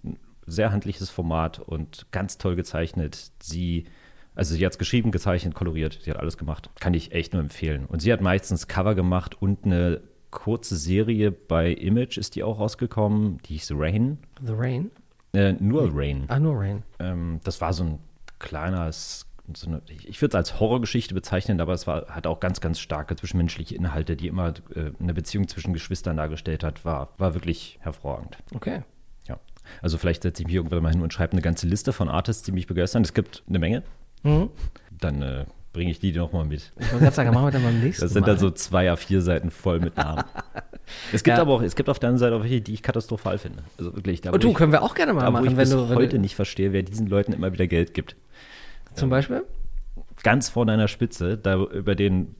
[0.52, 3.32] sehr handliches Format und ganz toll gezeichnet.
[3.42, 3.86] Sie,
[4.36, 6.70] also sie hat es geschrieben, gezeichnet, koloriert, sie hat alles gemacht.
[6.80, 7.86] Kann ich echt nur empfehlen.
[7.86, 12.60] Und sie hat meistens Cover gemacht und eine kurze Serie bei Image ist die auch
[12.60, 14.18] rausgekommen, die hieß Rain.
[14.42, 14.92] The Rain?
[15.34, 16.26] Äh, nur Rain.
[16.28, 16.84] Ah, nur Rain.
[17.00, 18.00] Ähm, das war so ein
[18.40, 18.92] kleiner
[19.58, 22.80] so eine, ich würde es als Horrorgeschichte bezeichnen, aber es war, hat auch ganz, ganz
[22.80, 27.78] starke zwischenmenschliche Inhalte, die immer äh, eine Beziehung zwischen Geschwistern dargestellt hat, war, war wirklich
[27.82, 28.38] hervorragend.
[28.54, 28.84] Okay.
[29.64, 29.70] Ja.
[29.82, 32.44] Also vielleicht setze ich mich irgendwann mal hin und schreibe eine ganze Liste von Artists,
[32.44, 33.04] die mich begeistern.
[33.04, 33.84] Es gibt eine Menge.
[34.24, 34.50] Mhm.
[35.00, 36.72] Dann äh, bringe ich die nochmal mit.
[36.80, 38.28] Ich wollte gerade sagen, machen wir dann beim nächsten Das sind Mal.
[38.28, 40.24] dann so zwei A4-Seiten voll mit Namen.
[41.14, 41.42] es gibt Ja.
[41.42, 43.64] aber auch, es gibt auf der anderen Seite auch welche, die ich katastrophal finde.
[43.78, 45.52] Also wirklich, da Und wo du, ich, können wir auch gerne mal da, machen, ich
[45.52, 48.16] wenn bis du, wenn heute du nicht verstehe, wer diesen Leuten immer wieder Geld gibt.
[48.94, 49.44] zum Beispiel.
[50.24, 52.36] Ganz vorne an der Spitze, da über den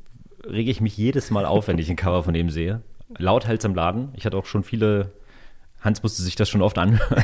[0.46, 2.82] rege ich mich jedes Mal auf, wenn ich ein Cover von dem sehe.
[3.18, 4.10] Lauthals im Laden.
[4.16, 5.12] Ich hatte auch schon viele,
[5.82, 7.24] Hans musste sich das schon oft anhören.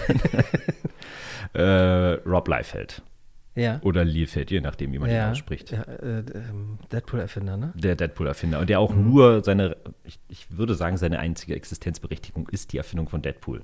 [1.53, 3.01] äh, Rob Liefeld
[3.55, 3.79] Ja.
[3.83, 5.31] oder Liefeld, je nachdem, wie man ihn ja.
[5.31, 5.71] ausspricht.
[5.71, 7.73] ja äh, ähm, Deadpool-Erfinder, ne?
[7.75, 8.59] Der Deadpool-Erfinder.
[8.59, 9.09] Und der auch Mhm.
[9.09, 13.63] nur seine, ich, ich würde sagen, seine einzige Existenzberechtigung ist die Erfindung von Deadpool.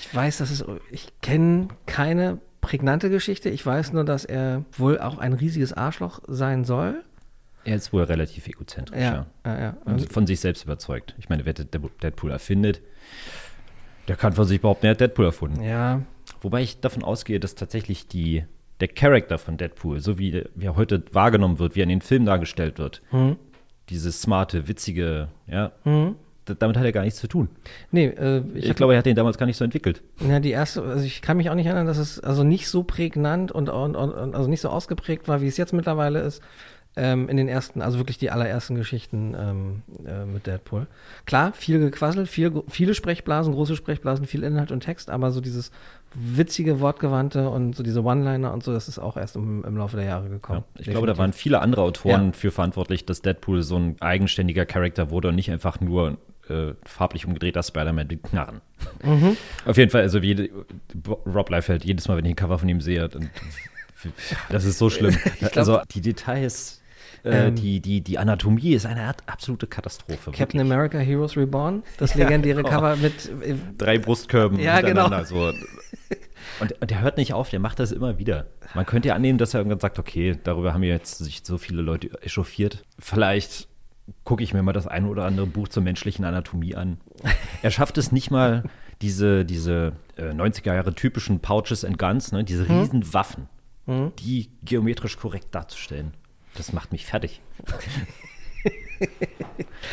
[0.00, 3.50] Ich weiß, dass es, ich kenne keine prägnante Geschichte.
[3.50, 7.02] Ich weiß nur, dass er wohl auch ein riesiges Arschloch sein soll.
[7.66, 9.26] Er ist wohl relativ egozentrisch, ja.
[9.46, 9.76] ja, ja.
[9.86, 11.14] Und von sich selbst überzeugt.
[11.18, 12.82] Ich meine, wer Deadpool erfindet,
[14.08, 15.62] der kann von sich behaupten, er hat Deadpool erfunden.
[15.62, 16.02] ja,
[16.40, 18.44] Wobei ich davon ausgehe, dass tatsächlich die,
[18.80, 22.00] der Charakter von Deadpool, so wie, wie er heute wahrgenommen wird, wie er in den
[22.02, 23.36] Filmen dargestellt wird, Hm.
[23.88, 27.48] dieses smarte, witzige, ja, d- damit hat er gar nichts zu tun.
[27.90, 30.02] nee, äh, Ich, ich, glaube, er hat den damals gar nicht so entwickelt.
[30.28, 32.82] Ja, die erste, also ich kann mich auch nicht erinnern, dass es also nicht so
[32.82, 36.42] prägnant und, und, und und also nicht so ausgeprägt war, wie es jetzt mittlerweile ist.
[36.96, 40.86] Ähm, in den ersten, also wirklich die allerersten Geschichten ähm, äh, mit Deadpool.
[41.26, 45.72] Klar, viel gequasselt, viel, viele Sprechblasen, große Sprechblasen, viel Inhalt und Text, aber so dieses
[46.14, 49.96] witzige, wortgewandte und so diese One-Liner und so, das ist auch erst im, im Laufe
[49.96, 50.62] der Jahre gekommen.
[50.74, 54.64] Ja, ich glaube, da waren viele andere Autoren für verantwortlich, dass Deadpool so ein eigenständiger
[54.64, 58.60] Charakter wurde und nicht einfach nur äh, farblich umgedrehter Spider-Man mit Knarren.
[59.02, 59.36] Mhm.
[59.64, 60.48] Auf jeden Fall, also jede,
[61.26, 63.30] Rob Liefeld, jedes Mal, wenn ich ein Cover von ihm sehe, dann,
[64.50, 65.16] das ist so schlimm.
[65.38, 66.82] glaub- also die Details,
[67.24, 70.30] äh, Ähm, die, die, die Anatomie ist eine Art absolute Katastrophe.
[70.30, 70.60] Captain wirklich.
[70.72, 72.68] America Heroes Reborn, das legendäre genau.
[72.68, 75.04] Cover mit äh, Drei Brustkörben Ja, genau.
[75.08, 75.24] miteinander.
[75.24, 75.52] So.
[76.60, 78.46] Und, und der hört nicht auf, der macht das immer wieder.
[78.74, 81.82] Man könnte ja annehmen, dass er irgendwann sagt, okay, darüber haben jetzt sich so viele
[81.82, 82.84] Leute echauffiert.
[82.98, 83.66] Vielleicht
[84.24, 86.98] gucke ich mir mal das eine oder andere Buch zur menschlichen Anatomie an.
[87.62, 88.64] Er schafft es nicht mal,
[89.02, 92.78] diese, diese äh, 90er Jahre typischen Pouches and Guns, ne, diese Hm?
[92.80, 93.48] riesen Waffen,
[93.86, 96.12] die geometrisch korrekt darzustellen.
[96.56, 97.40] Das macht mich fertig.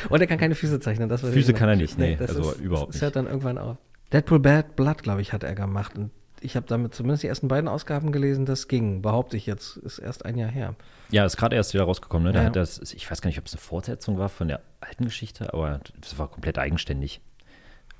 [0.09, 1.09] Und er kann keine Füße zeichnen.
[1.09, 3.01] Das Füße kann er nicht, nee, das also ist, überhaupt Das nicht.
[3.03, 3.77] hört dann irgendwann auf.
[4.13, 5.97] Deadpool Bad Blood, glaube ich, hat er gemacht.
[5.97, 8.45] Und ich habe damit zumindest die ersten beiden Ausgaben gelesen.
[8.45, 9.77] Das ging, behaupte ich jetzt.
[9.77, 10.75] Ist erst ein Jahr her.
[11.09, 12.27] Ja, ist gerade erst wieder rausgekommen.
[12.27, 12.33] Ne?
[12.33, 12.45] Da Ja.
[12.47, 15.53] hat das, ich weiß gar nicht, ob es eine Fortsetzung war von der alten Geschichte,
[15.53, 17.21] aber es war komplett eigenständig.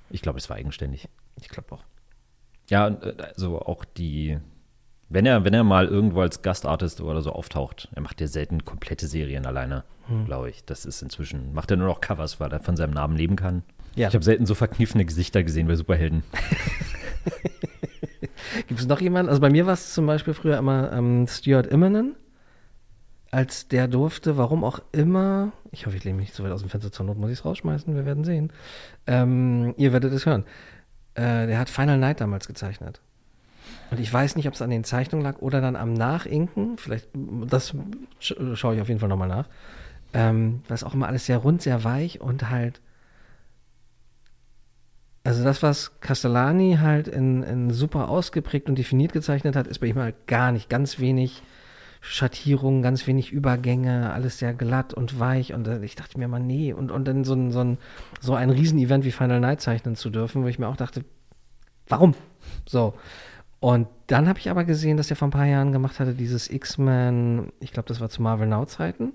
[0.09, 1.07] Ich glaube, es war eigenständig.
[1.39, 1.83] Ich glaube auch.
[2.69, 4.39] Ja, und, äh, also auch die,
[5.11, 8.65] wenn er, wenn er mal irgendwo als Gastartist oder so auftaucht, er macht ja selten
[8.65, 10.25] komplette Serien alleine, Hm.
[10.25, 10.63] glaube ich.
[10.65, 13.63] Das ist inzwischen, macht er nur noch Covers, weil er von seinem Namen leben kann.
[13.95, 14.07] Ja.
[14.07, 16.23] Ich habe selten so verkniffene Gesichter gesehen bei Superhelden.
[18.67, 19.29] Gibt es noch jemanden?
[19.29, 22.15] Also bei mir war es zum Beispiel früher immer ähm, Stuart Immonen.
[23.31, 26.61] Als der durfte, warum auch immer, ich hoffe, ich lehne mich nicht so weit aus
[26.61, 28.51] dem Fenster, zur Not muss ich es rausschmeißen, wir werden sehen.
[29.07, 30.43] Ähm, ihr werdet es hören.
[31.15, 32.99] Äh, der hat Final Night damals gezeichnet.
[33.91, 36.77] Und ich weiß nicht, ob es an den Zeichnungen lag oder dann am Nachinken.
[36.77, 37.75] Vielleicht, das
[38.19, 39.49] sch schaue ich auf jeden Fall nochmal nach.
[40.13, 42.81] Ähm, das ist auch immer alles sehr rund, sehr weich und halt.
[45.23, 49.87] Also das, was Castellani halt in, in super ausgeprägt und definiert gezeichnet hat, ist bei
[49.87, 50.69] ihm halt gar nicht.
[50.69, 51.43] Ganz wenig
[51.99, 55.53] Schattierungen, ganz wenig Übergänge, alles sehr glatt und weich.
[55.53, 56.71] Und ich dachte mir mal, nee.
[56.71, 57.77] Und, und dann so ein, so ein,
[58.21, 61.03] so ein Riesenevent wie Final Night zeichnen zu dürfen, wo ich mir auch dachte,
[61.89, 62.15] warum?
[62.65, 62.93] So.
[63.61, 66.49] Und dann habe ich aber gesehen, dass er vor ein paar Jahren gemacht hatte, dieses
[66.49, 69.13] X-Men, ich glaube, das war zu Marvel Now-Zeiten.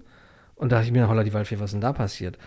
[0.55, 2.39] Und da dachte ich mir, holla die Waldfee, was ist denn da passiert?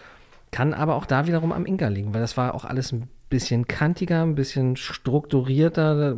[0.49, 3.67] Kann aber auch da wiederum am Inka liegen, weil das war auch alles ein bisschen
[3.67, 6.15] kantiger, ein bisschen strukturierter.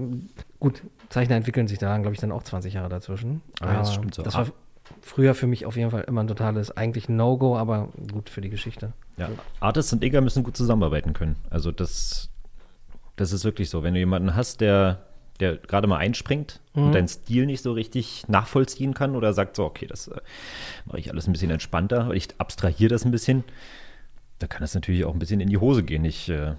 [0.60, 3.42] Gut, Zeichner entwickeln sich da, glaube ich, dann auch 20 Jahre dazwischen.
[3.60, 4.22] Ah das stimmt so.
[4.22, 4.46] Das war
[5.02, 8.52] früher für mich auf jeden Fall immer ein totales, eigentlich No-Go, aber gut für die
[8.52, 8.94] Geschichte.
[9.18, 9.30] Ja.
[9.60, 11.38] Artists und Digger müssen gut zusammenarbeiten können.
[11.50, 12.30] Also das,
[13.16, 13.82] das ist wirklich so.
[13.82, 15.08] Wenn du jemanden hast, der,
[15.42, 16.84] der gerade mal einspringt Mhm.
[16.86, 20.22] und deinen Stil nicht so richtig nachvollziehen kann oder sagt so, okay, das äh,
[20.86, 23.44] mache ich alles ein bisschen entspannter, weil ich abstrahiere das ein bisschen,
[24.40, 26.06] da kann das natürlich auch ein bisschen in die Hose gehen.
[26.06, 26.54] Ich, äh,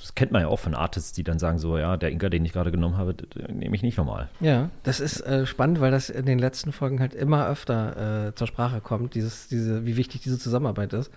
[0.00, 2.44] das kennt man ja auch von Artists, die dann sagen so, ja, der Inka, den
[2.44, 3.14] ich gerade genommen habe,
[3.52, 4.28] nehme ich nicht nochmal.
[4.40, 8.34] Ja, das ist äh, spannend, weil das in den letzten Folgen halt immer öfter äh,
[8.34, 11.10] zur Sprache kommt, dieses, diese, wie wichtig diese Zusammenarbeit ist.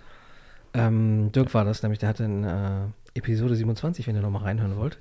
[0.74, 2.82] Ähm, Dirk war das nämlich, der hatte in äh,
[3.14, 4.98] Episode 27, wenn ihr nochmal reinhören wollt,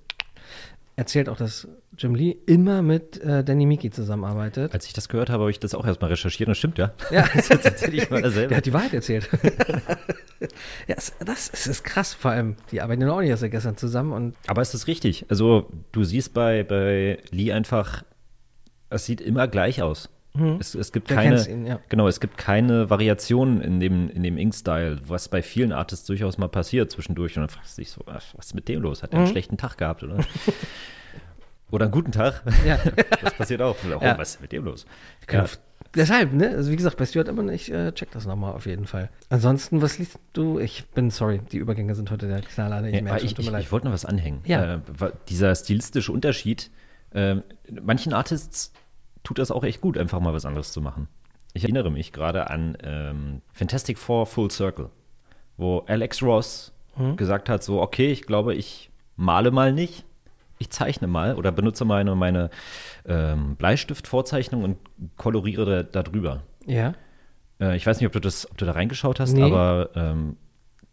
[0.97, 4.73] erzählt auch, dass Jim Lee immer mit äh, Danny Miki zusammenarbeitet.
[4.73, 6.93] Als ich das gehört habe, habe ich das auch erstmal recherchiert und das stimmt, ja.
[7.11, 8.57] Ja, Das erzähle ich mal der selber.
[8.57, 9.29] hat die Wahrheit erzählt.
[10.87, 11.13] ja, das,
[11.51, 12.57] das ist krass, vor allem.
[12.71, 15.27] Die arbeiten ja auch nicht erst seit gestern zusammen und Aber es ist richtig.
[15.29, 18.05] Also, du siehst bei, bei Lee einfach,
[18.91, 20.11] es sieht immer gleich aus.
[20.59, 21.79] Es, es gibt Der keine, ihn, ja.
[21.89, 26.39] genau, es gibt keine Variationen in dem, in dem Ink-Style, was bei vielen Artists durchaus
[26.39, 27.37] mal passiert zwischendurch.
[27.37, 29.05] Und dann fragst du dich so, was ist mit dem los?
[29.05, 30.19] Hat er einen schlechten Tag gehabt, oder?
[31.71, 32.43] oder einen guten Tag?
[32.67, 32.79] ja.
[33.23, 33.77] Das passiert auch.
[33.87, 34.19] Oh, Ja.
[34.19, 34.87] Was ist mit dem los?
[35.29, 35.45] Genau.
[35.95, 36.49] Deshalb, ne?
[36.49, 39.11] Also wie gesagt, bei Stuart immer, ich äh, check das nochmal auf jeden Fall.
[39.29, 40.59] Ansonsten, was liest du?
[40.59, 42.85] Ich bin sorry, die Übergänge sind heute der Knaller.
[42.85, 44.41] Ich Ja, ich, ich, ich wollte noch was anhängen.
[44.45, 44.75] Ja.
[44.75, 44.81] Äh,
[45.29, 46.73] dieser stilistische Unterschied,
[47.13, 47.37] äh,
[47.71, 48.73] manchen Artists
[49.25, 51.09] tut das auch echt gut, einfach mal was anderes zu machen.
[51.53, 54.91] Ich erinnere mich gerade an ähm, Fantastic Four Full Circle,
[55.57, 57.17] wo Alex Ross Hm?
[57.17, 60.05] gesagt hat, so, okay, ich glaube, ich male mal nicht,
[60.59, 62.51] ich zeichne mal oder benutze meine, meine
[63.05, 64.77] ähm, Bleistiftvorzeichnung und
[65.17, 66.43] koloriere da, drüber.
[66.67, 66.95] ja.
[67.61, 69.43] Äh, ich weiß nicht, ob du, das, ob du da reingeschaut hast, Nee.
[69.43, 70.37] aber ähm,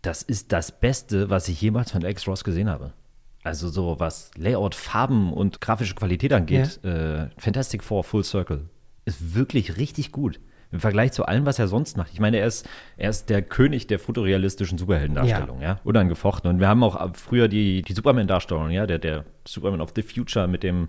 [0.02, 2.94] das ist das Beste, was ich jemals von Alex Ross gesehen habe.
[3.43, 8.69] Also so was Layout, Farben und grafische Qualität angeht, äh, Fantastic Four Full Circle
[9.06, 10.39] ist wirklich richtig gut.
[10.73, 12.13] Im Vergleich zu allem, was er sonst macht.
[12.13, 15.82] Ich meine, er ist, er ist der König der fotorealistischen Superheldendarstellung, ja.
[15.84, 16.49] Unangefochten.
[16.49, 20.01] Und wir haben auch ab- früher die, die Superman-Darstellung, ja, der, der Superman of the
[20.01, 20.88] Future mit dem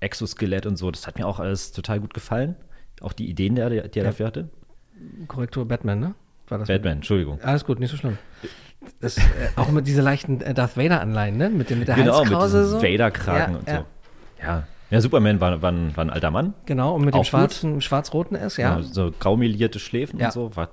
[0.00, 0.90] Exoskelett und so.
[0.90, 2.56] Das hat mir auch alles total gut gefallen.
[3.00, 4.50] Auch die Ideen, die er, die er dafür hatte.
[5.28, 6.14] Korrektur Batman, ne?
[6.48, 7.40] War das Batman, Entschuldigung.
[7.40, 8.18] Alles gut, nicht so schlimm.
[9.00, 9.22] Das, äh,
[9.56, 11.50] auch mit dieser leichten äh, Darth Vader-Anleihen, ne?
[11.50, 12.86] Mit, dem, mit der Genau, mit Halskrause diesem so.
[12.86, 13.76] Vader-Kragen Ja, und ja.
[13.78, 13.84] so.
[14.44, 14.62] Ja.
[14.90, 16.54] ja, Superman war, war, ein, war ein alter Mann.
[16.66, 18.76] Genau, und mit dem Auch schwarzen, schwarz-roten S, ja.
[18.76, 20.26] Genau, So graumelierte Schläfen Ja.
[20.26, 20.56] und so.
[20.56, 20.70] War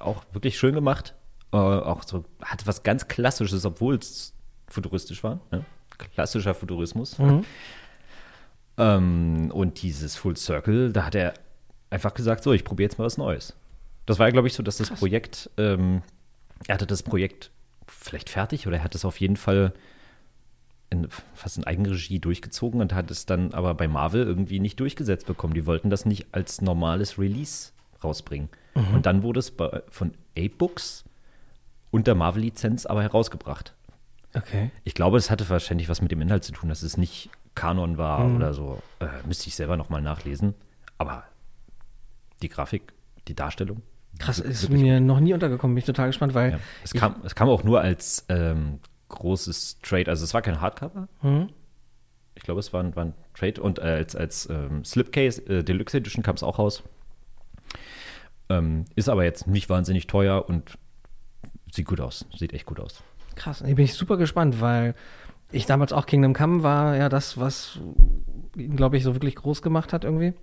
[0.00, 1.14] auch wirklich schön gemacht.
[1.52, 4.32] Äh, auch so, hatte was ganz Klassisches, obwohl es
[4.68, 5.40] futuristisch war.
[5.50, 5.64] Ne?
[6.14, 7.18] Klassischer Futurismus.
[7.18, 7.44] Mhm.
[8.76, 11.34] Ähm, und dieses Full Circle, da hat er
[11.90, 13.54] einfach gesagt, so, ich probiere jetzt mal was Neues.
[14.06, 16.02] Das war, glaube ich, so, dass das Projekt, ähm,
[16.66, 17.50] er hatte das Projekt
[17.86, 19.72] vielleicht fertig oder er hat es auf jeden Fall
[20.90, 25.26] in, fast in Eigenregie durchgezogen und hat es dann aber bei Marvel irgendwie nicht durchgesetzt
[25.26, 25.54] bekommen.
[25.54, 27.72] Die wollten das nicht als normales Release
[28.02, 28.48] rausbringen.
[28.94, 31.04] Und dann wurde es bei, von A-Books
[31.90, 33.74] unter Marvel-Lizenz aber herausgebracht.
[34.34, 34.70] Okay.
[34.82, 37.98] Ich glaube, es hatte wahrscheinlich was mit dem Inhalt zu tun, dass es nicht Kanon
[37.98, 38.82] war oder so.
[38.98, 40.54] Äh, müsste ich selber nochmal nachlesen.
[40.98, 41.24] Aber
[42.42, 42.92] die Grafik,
[43.28, 43.82] die Darstellung.
[44.18, 45.74] Krass, wir- ist wirklich mir noch nie untergekommen.
[45.74, 46.58] Bin ich total gespannt, weil ja.
[46.82, 51.08] Es, kam, es kam auch nur als ähm, großes Trade, also es war kein Hardcover.
[51.22, 51.48] Mhm.
[52.36, 55.62] Ich glaube, es war ein, war ein Trade und äh, als, als ähm, Slipcase äh,
[55.62, 56.82] Deluxe Edition kam es auch raus.
[58.48, 60.76] Ähm, ist aber jetzt nicht wahnsinnig teuer und
[61.72, 62.26] sieht gut aus.
[62.36, 63.02] Sieht echt gut aus.
[63.36, 64.94] Krass, ich bin ich super gespannt, weil
[65.50, 67.78] ich damals auch Kingdom Come war ja das, was
[68.56, 70.34] ihn, glaube ich, so wirklich groß gemacht hat irgendwie.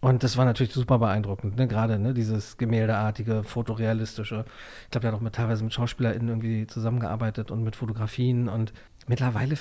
[0.00, 1.66] Und das war natürlich super beeindruckend, ne?
[1.66, 2.14] gerade ne?
[2.14, 4.44] dieses gemäldeartige, fotorealistische.
[4.84, 8.48] Ich glaube, der hat auch mit, teilweise mit SchauspielerInnen irgendwie zusammengearbeitet und mit Fotografien.
[8.48, 8.72] Und
[9.08, 9.56] mittlerweile,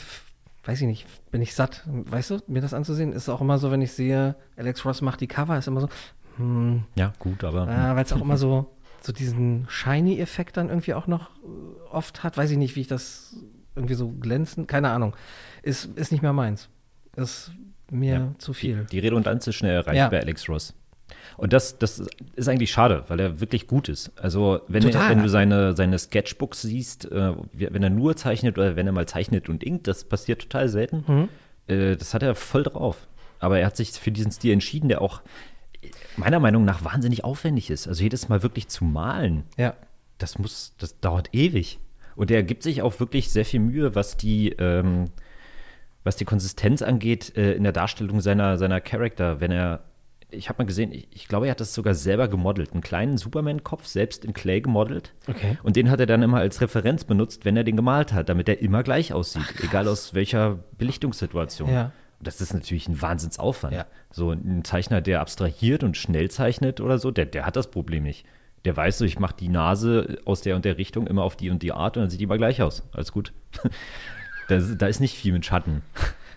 [0.64, 3.14] weiß ich nicht, bin ich satt, weißt du, mir das anzusehen.
[3.14, 5.90] Ist auch immer so, wenn ich sehe, Alex Ross macht die Cover, ist immer so,
[6.36, 10.94] hm, Ja, gut, aber ja, weil es auch immer so, so diesen Shiny-Effekt dann irgendwie
[10.94, 12.38] auch noch äh, oft hat.
[12.38, 13.36] Weiß ich nicht, wie ich das
[13.76, 15.16] irgendwie so glänzend, keine Ahnung.
[15.64, 16.70] Ist, ist nicht mehr meins.
[17.16, 17.52] Ist
[17.92, 18.86] mir Ja, zu viel.
[18.92, 20.10] Die Redundanz ist schnell erreicht Ja.
[20.10, 20.74] bei Alex Ross.
[21.38, 22.04] Und das, das
[22.36, 24.12] ist eigentlich schade, weil er wirklich gut ist.
[24.18, 28.76] Also, wenn, er, wenn du seine, seine Sketchbooks siehst, äh, wenn er nur zeichnet oder
[28.76, 31.04] wenn er mal zeichnet und inkt, das passiert total selten.
[31.08, 31.30] Mhm.
[31.68, 33.08] Äh, das hat er voll drauf.
[33.40, 35.22] Aber er hat sich für diesen Stil entschieden, der auch
[36.18, 37.88] meiner Meinung nach wahnsinnig aufwendig ist.
[37.88, 39.76] Also jedes Mal wirklich zu malen, ja.
[40.18, 41.80] das muss, das dauert ewig.
[42.16, 45.06] Und er gibt sich auch wirklich sehr viel Mühe, was die, ähm,
[46.08, 49.42] was die Konsistenz angeht äh, in der Darstellung seiner, seiner Charakter.
[49.42, 49.82] Wenn er,
[50.32, 53.18] ich habe mal gesehen, ich, ich glaube, er hat das sogar selber gemodelt, einen kleinen
[53.18, 55.14] Superman-Kopf selbst in Clay gemodelt.
[55.28, 55.58] Okay.
[55.64, 58.48] Und den hat er dann immer als Referenz benutzt, wenn er den gemalt hat, damit
[58.48, 61.70] er immer gleich aussieht, egal aus welcher Belichtungssituation.
[61.70, 61.92] Ja.
[62.20, 63.76] Und das ist natürlich ein Wahnsinnsaufwand.
[63.76, 63.86] Ja.
[64.10, 68.04] So ein Zeichner, der abstrahiert und schnell zeichnet oder so, der, der hat das Problem
[68.04, 68.26] nicht.
[68.64, 71.50] Der weiß so, ich mache die Nase aus der und der Richtung immer auf die
[71.50, 72.84] und die Art und dann sieht die immer gleich aus.
[72.94, 73.34] Alles gut.
[74.48, 75.82] da, ist- da ist nicht viel mit Schatten.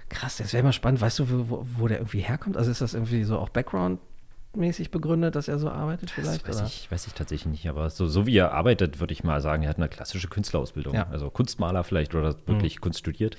[0.09, 1.01] Krass, das wäre mal spannend.
[1.01, 2.57] Weißt du, wo, wo der irgendwie herkommt?
[2.57, 6.43] Also ist das irgendwie so auch Background-mäßig begründet, dass er so arbeitet vielleicht?
[6.43, 6.67] Das weiß oder?
[6.67, 9.63] ich, weiß ich tatsächlich nicht, aber so, so wie er arbeitet, würde ich mal sagen,
[9.63, 10.95] er hat eine klassische Künstlerausbildung.
[10.95, 11.07] Ja.
[11.11, 13.39] Also Kunstmaler vielleicht oder wirklich Kunst studiert.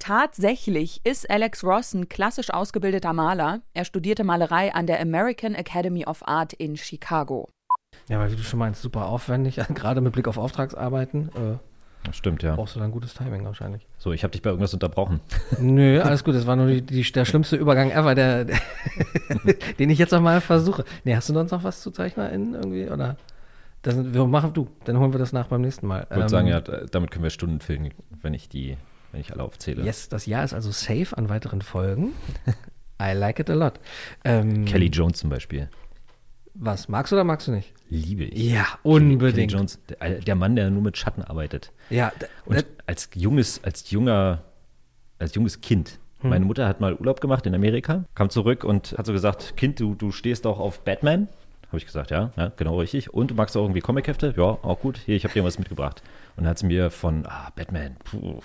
[0.00, 3.60] Tatsächlich ist Alex Ross ein klassisch ausgebildeter Maler.
[3.74, 7.48] Er studierte Malerei an der American Academy of Art in Chicago.
[8.08, 11.28] Ja, weil wie du schon meinst, super aufwendig, gerade mit Blick auf Auftragsarbeiten.
[11.36, 11.58] Äh,
[12.04, 12.54] Das stimmt, ja.
[12.54, 13.86] Brauchst du dann gutes Timing wahrscheinlich.
[13.98, 15.20] So, ich habe dich bei irgendwas unterbrochen.
[15.60, 16.34] Nö, alles gut.
[16.34, 18.58] Das war nur die, die, der schlimmste Übergang ever, der, der
[19.78, 20.84] den ich jetzt noch mal versuche.
[21.04, 22.88] Nee, hast du sonst noch was zu ZeichnerInnen irgendwie?
[22.88, 23.16] Oder?
[23.82, 26.06] Das, wir machen du, dann holen wir das nach beim nächsten Mal.
[26.10, 27.90] Ich würde sagen, ja, damit können wir Stunden füllen,
[28.22, 28.76] wenn ich die,
[29.12, 29.82] wenn ich alle aufzähle.
[29.82, 32.12] Yes, das Jahr ist also safe an weiteren Folgen.
[33.02, 33.80] I like it a lot.
[34.24, 35.68] Ähm, Kelly Jones zum Beispiel.
[36.54, 37.72] Was, magst du oder magst du nicht?
[37.90, 38.50] Liebe ich.
[38.52, 39.52] Ja, unbedingt.
[39.52, 39.80] Jones,
[40.26, 41.72] der, Mann, der nur mit Schatten arbeitet.
[41.90, 42.12] Ja,
[42.46, 44.42] Und als junges, als junger,
[45.18, 45.98] als junges Kind.
[46.20, 46.30] Hm.
[46.30, 49.80] Meine Mutter hat mal Urlaub gemacht in Amerika, kam zurück und hat so gesagt, Kind,
[49.80, 51.28] du, du stehst auch auf Batman.
[51.66, 53.12] Habe ich gesagt, ja, ja, genau richtig.
[53.12, 54.34] Und du magst auch irgendwie Comichefte?
[54.36, 54.98] Ja, auch gut.
[54.98, 56.02] Hier, ich habe dir was mitgebracht.
[56.36, 58.40] Und dann hat sie mir von ah, Batman, puh,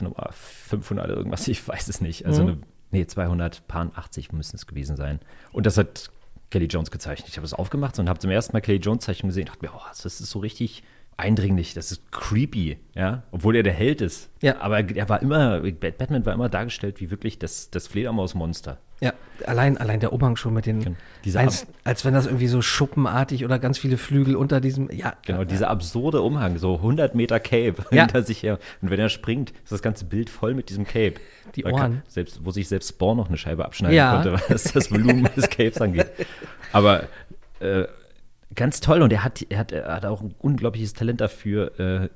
[0.00, 2.24] Nummer 500 oder irgendwas, ich weiß es nicht.
[2.26, 2.48] Also, Mhm.
[2.48, 2.58] eine,
[2.90, 5.20] nee, 280 müssen es gewesen sein.
[5.52, 6.10] Und das hat
[6.50, 7.28] Kelly Jones gezeichnet.
[7.28, 9.64] Ich habe es aufgemacht und habe zum ersten Mal Kelly Jones Zeichnung gesehen und dachte
[9.64, 10.82] mir, oh, das ist so richtig
[11.16, 14.30] eindringlich, das ist creepy, ja, obwohl er der Held ist.
[14.40, 14.60] Ja.
[14.60, 18.78] Aber er war immer, Bat- Batman war immer dargestellt wie wirklich das, das Fledermausmonster.
[19.00, 19.12] Ja,
[19.46, 20.96] allein, allein der Umhang schon mit den, Genau.
[21.24, 25.14] Dieser als, als wenn das irgendwie so schuppenartig oder ganz viele Flügel unter diesem, ja.
[25.26, 28.02] Genau, dieser absurde Umhang, so 100 Meter Cape Ja.
[28.02, 28.58] hinter sich her.
[28.82, 31.14] Und wenn er springt, ist das ganze Bild voll mit diesem Cape.
[31.56, 31.76] Die Ohren.
[31.76, 34.22] Kann, selbst, wo sich selbst Spawn noch eine Scheibe abschneiden Ja.
[34.22, 36.06] konnte, was das Volumen des Capes angeht.
[36.72, 37.04] Aber
[37.60, 37.84] äh,
[38.54, 42.08] ganz toll und er hat, er, hat, er hat auch ein unglaubliches Talent dafür, äh,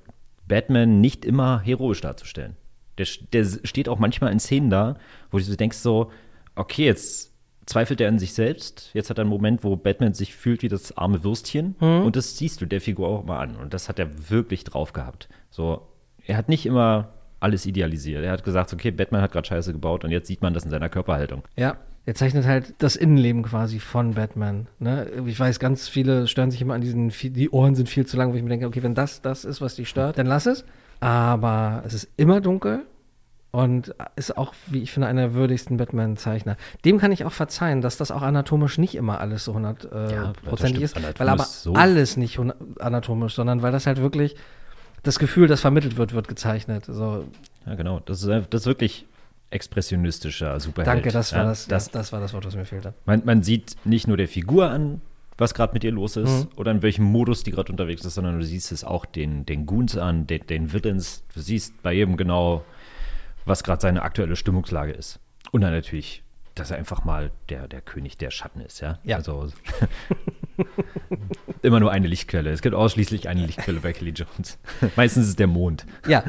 [0.47, 2.57] Batman nicht immer heroisch darzustellen.
[2.99, 4.97] Der, der steht auch manchmal in Szenen da,
[5.31, 6.13] wo du so denkst so,
[6.57, 7.33] okay, jetzt
[7.67, 8.91] zweifelt er an sich selbst.
[8.93, 11.77] Jetzt hat er einen Moment, wo Batman sich fühlt wie das arme Würstchen.
[11.81, 13.57] Und das siehst du der Figur auch mal an.
[13.57, 15.29] Und das hat er wirklich drauf gehabt.
[15.51, 15.83] So,
[16.27, 17.09] er hat nicht immer
[17.41, 18.25] alles idealisiert.
[18.25, 20.71] Er hat gesagt, okay, Batman hat gerade Scheiße gebaut und jetzt sieht man das in
[20.71, 21.43] seiner Körperhaltung.
[21.57, 24.67] Ja, er zeichnet halt das Innenleben quasi von Batman.
[24.79, 25.07] Ne?
[25.27, 28.33] Ich weiß, ganz viele stören sich immer an diesen, die Ohren sind viel zu lang,
[28.33, 30.65] wo ich mir denke, okay, wenn das das ist, was dich stört, dann lass es.
[31.01, 32.87] Aber es ist immer dunkel
[33.55, 36.57] und ist auch, wie ich finde, einer der würdigsten Batman-Zeichner.
[36.85, 40.81] Dem kann ich auch verzeihen, dass das auch anatomisch nicht immer alles so Ja, hundertprozentig
[40.81, 41.21] das ist, stimmt.
[41.21, 41.73] weil aber Anatomisch so.
[41.75, 42.41] alles nicht
[42.81, 44.35] anatomisch, sondern weil das halt wirklich
[45.05, 46.87] das Gefühl, das vermittelt wird, wird gezeichnet.
[46.87, 47.25] So,
[47.67, 48.01] Ja, genau.
[48.01, 49.07] Das ist, das ist wirklich
[49.51, 50.97] expressionistischer Superheld.
[50.97, 52.95] danke, das war ja, das, das, das, das war das Wort, was mir fehlte.
[53.07, 55.01] Man, man sieht nicht nur der Figur an,
[55.37, 56.49] was gerade mit ihr los ist Mhm.
[56.57, 59.67] oder in welchem Modus die gerade unterwegs ist, sondern du siehst es auch den, den
[59.67, 61.25] Goons an, den, den Villains.
[61.35, 62.65] Du siehst bei jedem genau,
[63.45, 65.21] was gerade seine aktuelle Stimmungslage ist.
[65.53, 66.23] Und dann natürlich,
[66.55, 68.99] dass er einfach mal der, der König der Schatten ist, ja.
[69.05, 69.17] Ja.
[69.17, 69.49] Also
[71.63, 72.51] immer nur eine Lichtquelle.
[72.51, 74.59] Es gibt ausschließlich eine Lichtquelle bei Kelly Jones.
[74.97, 75.87] Meistens ist es der Mond.
[76.07, 76.25] Ja.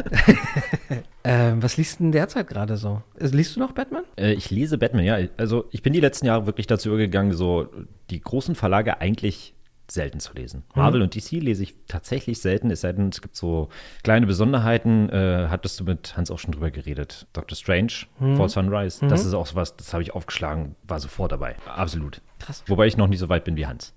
[1.24, 3.02] ähm, was liest du denn derzeit gerade so?
[3.20, 4.04] Äh, Liest du noch Batman?
[4.18, 5.18] Äh, ich lese Batman, ja.
[5.38, 7.70] Also ich bin die letzten Jahre wirklich dazu übergegangen, so
[8.10, 9.55] die großen Verlage eigentlich
[9.92, 10.64] selten zu lesen.
[10.76, 13.70] Marvel und DC lese ich tatsächlich selten, es sei denn, es gibt so
[14.04, 15.10] kleine Besonderheiten.
[15.10, 17.28] Äh, hattest du mit Hans auch schon drüber geredet.
[17.34, 21.56] Doctor Strange, Fall Sunrise, das ist auch sowas, das habe ich aufgeschlagen, war sofort dabei.
[21.68, 22.22] Absolut.
[22.40, 22.64] Krass.
[22.68, 23.94] Wobei ich noch nicht so weit bin wie Hans.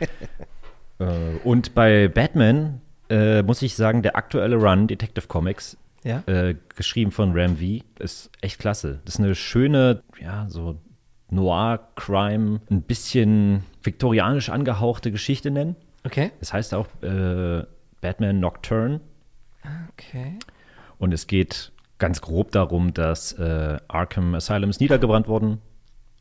[0.98, 1.04] äh,
[1.44, 6.22] und bei Batman äh, muss ich sagen, der aktuelle Run Detective Comics Ja.
[6.26, 7.84] äh, geschrieben von Ram V.
[7.98, 9.00] Ist echt klasse.
[9.04, 10.78] Das ist eine schöne, ja, so
[11.30, 15.76] Noir-Crime, ein bisschen viktorianisch angehauchte Geschichte nennen.
[16.04, 16.30] Okay.
[16.40, 17.64] Es heißt auch äh,
[18.00, 19.00] Batman Nocturne.
[19.92, 20.38] Okay.
[20.98, 25.60] Und es geht ganz grob darum, dass äh, Arkham Asylum ist niedergebrannt worden.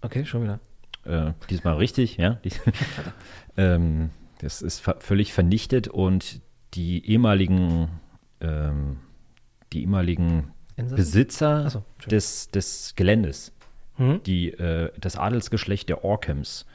[0.02, 0.60] Okay, schon wieder.
[1.06, 2.40] Äh, diesmal richtig, ja.
[3.60, 6.42] Ähm, das ist ver völlig vernichtet und
[6.76, 7.88] die ehemaligen,
[8.40, 9.00] ähm,
[9.74, 10.96] die ehemaligen Insassen?
[10.96, 13.52] Besitzer so, des, des Geländes,
[13.98, 14.22] Hm?
[14.24, 16.66] die, äh, das Adelsgeschlecht der Orkhams,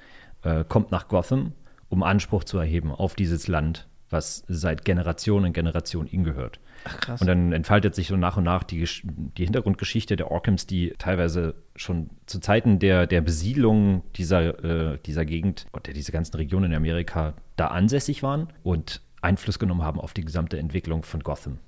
[0.42, 1.52] äh, kommt nach Gotham,
[1.88, 6.58] um Anspruch zu erheben auf dieses Land, was seit Generationen und Generationen ihnen gehört.
[6.84, 7.20] Ach krass.
[7.20, 11.54] Und dann entfaltet sich so nach und nach die, die Hintergrundgeschichte der Orkhams, die teilweise
[11.76, 16.72] schon zu Zeiten der, der Besiedlung dieser, äh, dieser Gegend und der, diese ganzen Regionen
[16.72, 21.58] in Amerika da ansässig waren und Einfluss genommen haben auf die gesamte Entwicklung von Gotham.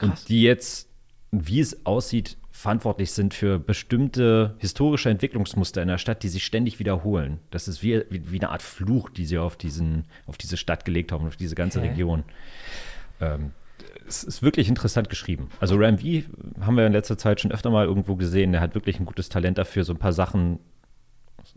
[0.00, 0.90] Und die jetzt,
[1.30, 6.78] wie es aussieht, verantwortlich sind für bestimmte historische Entwicklungsmuster in der Stadt, die sich ständig
[6.78, 7.40] wiederholen.
[7.50, 10.84] Das ist wie, wie, wie eine Art Fluch, die sie auf, diesen, auf diese Stadt
[10.84, 11.88] gelegt haben, auf diese ganze Okay.
[11.88, 12.22] Region.
[13.20, 13.50] Ähm,
[14.06, 15.48] es ist wirklich interessant geschrieben.
[15.58, 16.04] Also Ram V
[16.60, 18.52] haben wir in letzter Zeit schon öfter mal irgendwo gesehen.
[18.52, 20.60] Der hat wirklich ein gutes Talent dafür, so ein paar Sachen,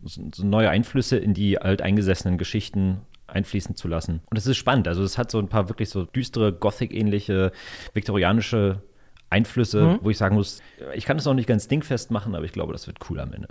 [0.04, 4.22] so, so neue Einflüsse in die alteingesessenen Geschichten einfließen zu lassen.
[4.32, 4.88] Und es ist spannend.
[4.88, 7.52] Also es hat so ein paar wirklich so düstere, Gothic-ähnliche,
[7.94, 8.82] viktorianische
[9.30, 10.62] Einflüsse, wo ich sagen muss,
[10.94, 13.34] ich kann es noch nicht ganz dingfest machen, aber ich glaube, das wird cool am
[13.34, 13.50] Ende.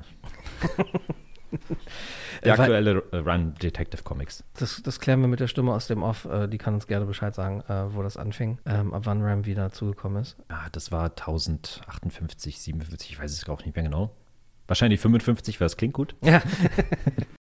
[1.53, 1.57] Der
[2.43, 4.45] Äh, aktuelle äh, Run Detective Comics.
[4.59, 6.27] Das, das klären wir mit der Stimme aus dem Off.
[6.27, 7.63] Äh, die kann uns gerne Bescheid sagen,
[7.95, 10.37] wo das anfing, ähm, ab wann Ram wieder zugekommen ist.
[10.49, 14.15] Ah, das war 1058, 57, ich weiß es auch nicht mehr genau.
[14.67, 16.15] Wahrscheinlich 55, weil es klingt gut.
[16.23, 16.43] Ja,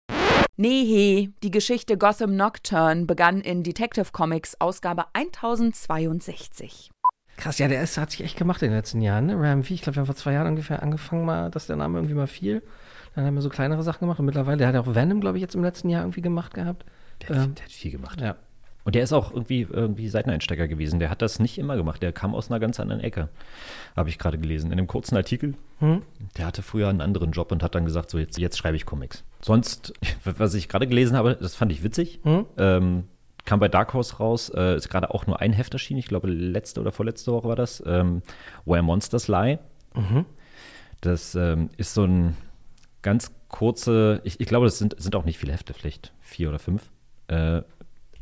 [0.55, 6.91] Nee, he, die Geschichte Gotham Nocturne begann in Detective Comics Ausgabe 1062.
[7.37, 7.57] krass.
[7.59, 9.25] Ja, der ist, hat sich echt gemacht in den letzten Jahren.
[9.27, 9.35] Ne?
[9.39, 11.97] Ram V, ich glaube, wir haben vor zwei Jahren ungefähr angefangen, mal, dass der Name
[11.99, 12.61] irgendwie mal fiel.
[13.15, 15.37] Dann haben wir so kleinere Sachen gemacht und mittlerweile, der hat ja auch Venom, glaube
[15.37, 16.85] ich, jetzt im letzten Jahr irgendwie gemacht gehabt.
[17.21, 18.19] Der, hat- Ähm, der hat viel gemacht.
[18.21, 18.35] Ja.
[18.85, 20.99] Und der ist auch irgendwie, irgendwie Seiteneinsteiger gewesen.
[20.99, 22.01] Der hat das nicht immer gemacht.
[22.01, 23.29] Der kam aus einer ganz anderen Ecke.
[23.95, 24.73] Habe ich gerade gelesen.
[24.73, 25.53] In einem kurzen Artikel.
[25.79, 26.01] Hm?
[26.37, 28.85] Der hatte früher einen anderen Job und hat dann gesagt, so jetzt, jetzt schreibe ich
[28.85, 29.23] Comics.
[29.41, 29.93] Sonst,
[30.25, 32.19] was ich gerade gelesen habe, das fand ich witzig.
[32.23, 32.45] Hm?
[32.57, 33.03] Ähm,
[33.45, 36.29] kam bei Dark Horse raus, äh, ist gerade auch nur ein Heft erschienen, ich glaube
[36.29, 38.21] letzte oder vorletzte Woche war das, ähm,
[38.65, 39.59] Where Monsters Lie.
[39.95, 40.25] Mhm.
[41.01, 42.37] Das ähm, ist so ein
[43.01, 46.59] ganz kurze, ich, ich glaube, das sind, sind auch nicht viele Hefte, vielleicht vier oder
[46.59, 46.89] fünf.
[47.27, 47.61] Äh,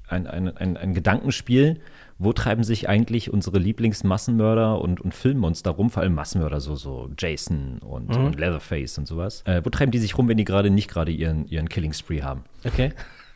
[0.08, 1.80] ein, ein, ein, ein Gedankenspiel,
[2.18, 7.10] wo treiben sich eigentlich unsere Lieblingsmassenmörder und, und Filmmonster rum, vor allem Massenmörder, so, so
[7.18, 9.44] Jason und, und Leatherface und sowas.
[9.46, 12.22] Äh, wo treiben die sich rum, wenn die gerade nicht gerade ihren, ihren Killing Spree
[12.24, 12.44] haben?
[12.66, 12.92] Okay.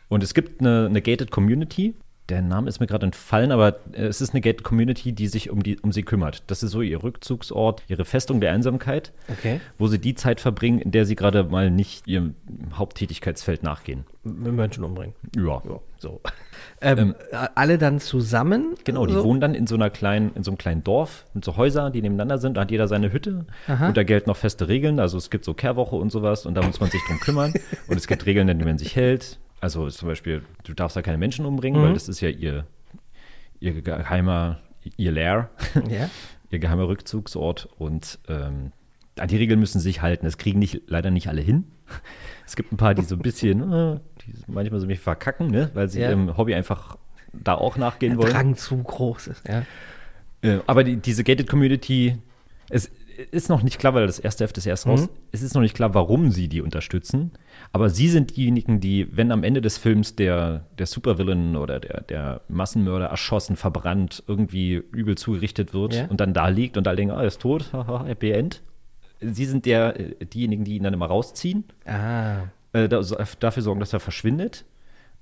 [0.08, 1.94] Und es gibt eine, eine gated Community.
[2.28, 5.48] Der Name ist mir gerade entfallen, aber äh, es ist eine gated Community, die sich
[5.50, 6.42] um, die, um sie kümmert.
[6.48, 9.60] Das ist so ihr Rückzugsort, ihre Festung der Einsamkeit, Okay.
[9.78, 12.34] wo sie die Zeit verbringen, in der sie gerade mal nicht ihrem
[12.74, 14.04] Haupttätigkeitsfeld nachgehen.
[14.24, 15.14] Mit Menschen umbringen.
[15.36, 15.62] Ja.
[15.64, 16.20] Ja, so.
[16.80, 17.14] Ähm,
[17.54, 18.74] alle dann zusammen?
[18.82, 19.22] Genau, die so?
[19.22, 22.02] wohnen dann in so einer kleinen, in so einem kleinen Dorf mit so Häusern, die
[22.02, 22.56] nebeneinander sind.
[22.56, 23.86] Da hat jeder seine Hütte Aha.
[23.88, 24.98] und da gelten noch feste Regeln.
[24.98, 27.54] Also es gibt so Kehrwoche und sowas und da muss man sich drum kümmern.
[27.88, 29.38] Und es gibt Regeln, an die man sich hält.
[29.60, 31.86] Also zum Beispiel, du darfst da keine Menschen umbringen, Mhm.
[31.86, 32.66] weil das ist ja ihr,
[33.60, 34.60] ihr geheimer,
[34.96, 35.50] ihr Lair,
[35.88, 36.10] Ja.
[36.50, 37.68] ihr geheimer Rückzugsort.
[37.78, 38.72] Und ähm,
[39.18, 40.26] an die Regeln müssen sie sich halten.
[40.26, 41.64] Das kriegen nicht, leider nicht alle hin.
[42.48, 45.48] Es gibt ein paar, die so ein bisschen, äh, die manchmal so ein bisschen verkacken,
[45.50, 45.70] ne?
[45.74, 46.10] weil sie Ja.
[46.10, 46.96] ihrem Hobby einfach
[47.32, 48.32] da auch nachgehen Der wollen.
[48.32, 49.62] Drang zu groß ist, ja.
[50.42, 52.18] Äh, aber die, diese Gated Community,
[52.70, 52.88] es
[53.30, 55.74] ist noch nicht klar, weil das erste Heft ist erst raus, es ist noch nicht
[55.74, 57.32] klar, warum sie die unterstützen.
[57.72, 62.02] Aber sie sind diejenigen, die, wenn am Ende des Films der, der Supervillain oder der,
[62.02, 66.06] der Massenmörder erschossen, verbrannt, irgendwie übel zugerichtet wird Ja.
[66.06, 68.62] und dann da liegt und alle denken, ah, er ist tot, haha, Happy End.
[69.20, 72.42] Sie sind der, äh, diejenigen, die ihn dann immer rausziehen, Ah,
[72.72, 73.00] äh, da,
[73.40, 74.64] dafür sorgen, dass er verschwindet,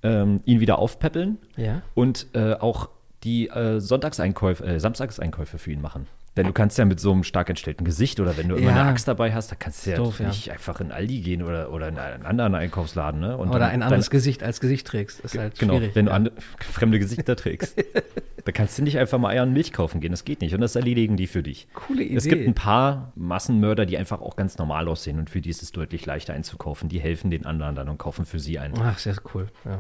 [0.03, 1.83] ähm, ihn wieder aufpäppeln ja.
[1.95, 2.89] und äh, auch
[3.23, 6.07] die äh, Sonntagseinkäufe, äh, Samstagseinkäufe für ihn machen.
[6.37, 8.81] Denn du kannst ja mit so einem stark entstellten Gesicht oder wenn du immer Ja.
[8.81, 10.27] eine Axt dabei hast, dann kannst du ja Doof, ja.
[10.27, 13.21] nicht einfach in Aldi gehen oder, oder in einen anderen Einkaufsladen.
[13.21, 13.37] Ne?
[13.39, 15.95] Oder dann- ein anderes dann, Gesicht als Gesicht trägst, ist halt Genau, schwierig.
[15.95, 16.25] wenn du ja.
[16.73, 17.77] fremde Gesichter trägst.
[18.45, 20.55] da kannst du nicht einfach mal Eier und Milch kaufen gehen, das geht nicht.
[20.55, 21.67] Und das erledigen die für dich.
[21.73, 22.17] Coole Idee.
[22.17, 25.63] Es gibt ein paar Massenmörder, die einfach auch ganz normal aussehen und für die ist
[25.63, 26.89] es deutlich leichter einzukaufen.
[26.89, 28.75] Die helfen den anderen dann und kaufen für sie ein.
[28.79, 29.49] Ach, sehr cool.
[29.65, 29.79] Ja.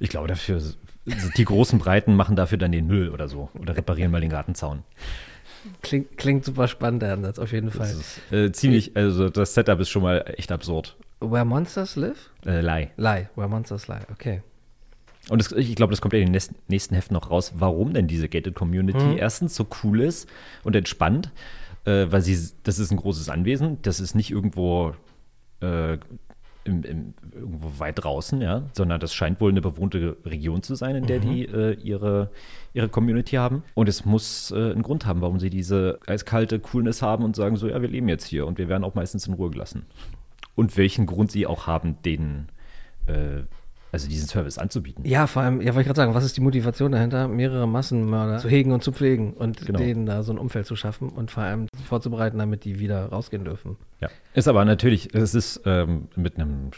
[0.00, 0.60] Ich glaube, dafür,
[1.36, 3.50] die großen Breiten machen dafür dann den Müll oder so.
[3.58, 4.82] Oder reparieren mal den Gartenzaun.
[5.80, 7.86] Klingt, klingt super spannend, der Ansatz, auf jeden Fall.
[7.86, 10.96] Das ist äh, ziemlich, also das Setup ist schon mal echt absurd.
[11.20, 12.30] Where Monsters Live?
[12.44, 12.90] Äh, Lie.
[12.96, 13.28] Lie.
[13.36, 14.42] Where Monsters Lie, okay.
[15.28, 17.94] Und das, ich glaube, das kommt ja in den nächsten, nächsten Heften noch raus, warum
[17.94, 20.28] denn diese Gated Community erstens so cool ist
[20.64, 21.30] und entspannt,
[21.84, 24.94] äh, weil sie, das ist ein großes Anwesen, das ist nicht irgendwo,
[25.60, 25.98] äh,
[26.64, 30.96] im, im, irgendwo weit draußen, ja, sondern das scheint wohl eine bewohnte Region zu sein,
[30.96, 32.30] in der die äh, ihre,
[32.72, 33.64] ihre Community haben.
[33.74, 37.56] Und es muss äh, einen Grund haben, warum sie diese eiskalte Coolness haben und sagen
[37.56, 39.86] so, ja, wir leben jetzt hier und wir werden auch meistens in Ruhe gelassen.
[40.54, 42.48] Und welchen Grund sie auch haben, den,
[43.06, 43.42] äh,
[43.92, 45.04] also diesen Service anzubieten.
[45.04, 48.38] Ja, vor allem, ja, wollte ich gerade sagen, was ist die Motivation dahinter, mehrere Massenmörder
[48.38, 49.78] zu hegen und zu pflegen und Genau.
[49.78, 53.44] denen da so ein Umfeld zu schaffen und vor allem vorzubereiten, damit die wieder rausgehen
[53.44, 53.76] dürfen.
[54.00, 54.08] Ja.
[54.32, 56.70] Ist aber natürlich, es ist ähm, mit einem,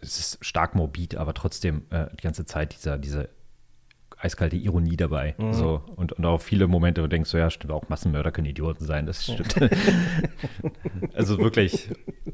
[0.00, 3.28] es ist stark morbid, aber trotzdem äh, die ganze Zeit dieser, diese
[4.16, 5.34] eiskalte Ironie dabei.
[5.52, 8.46] So, und, und auch viele Momente, wo du denkst, so ja, stimmt, auch Massenmörder können
[8.46, 9.54] Idioten sein, das stimmt.
[11.14, 11.90] also wirklich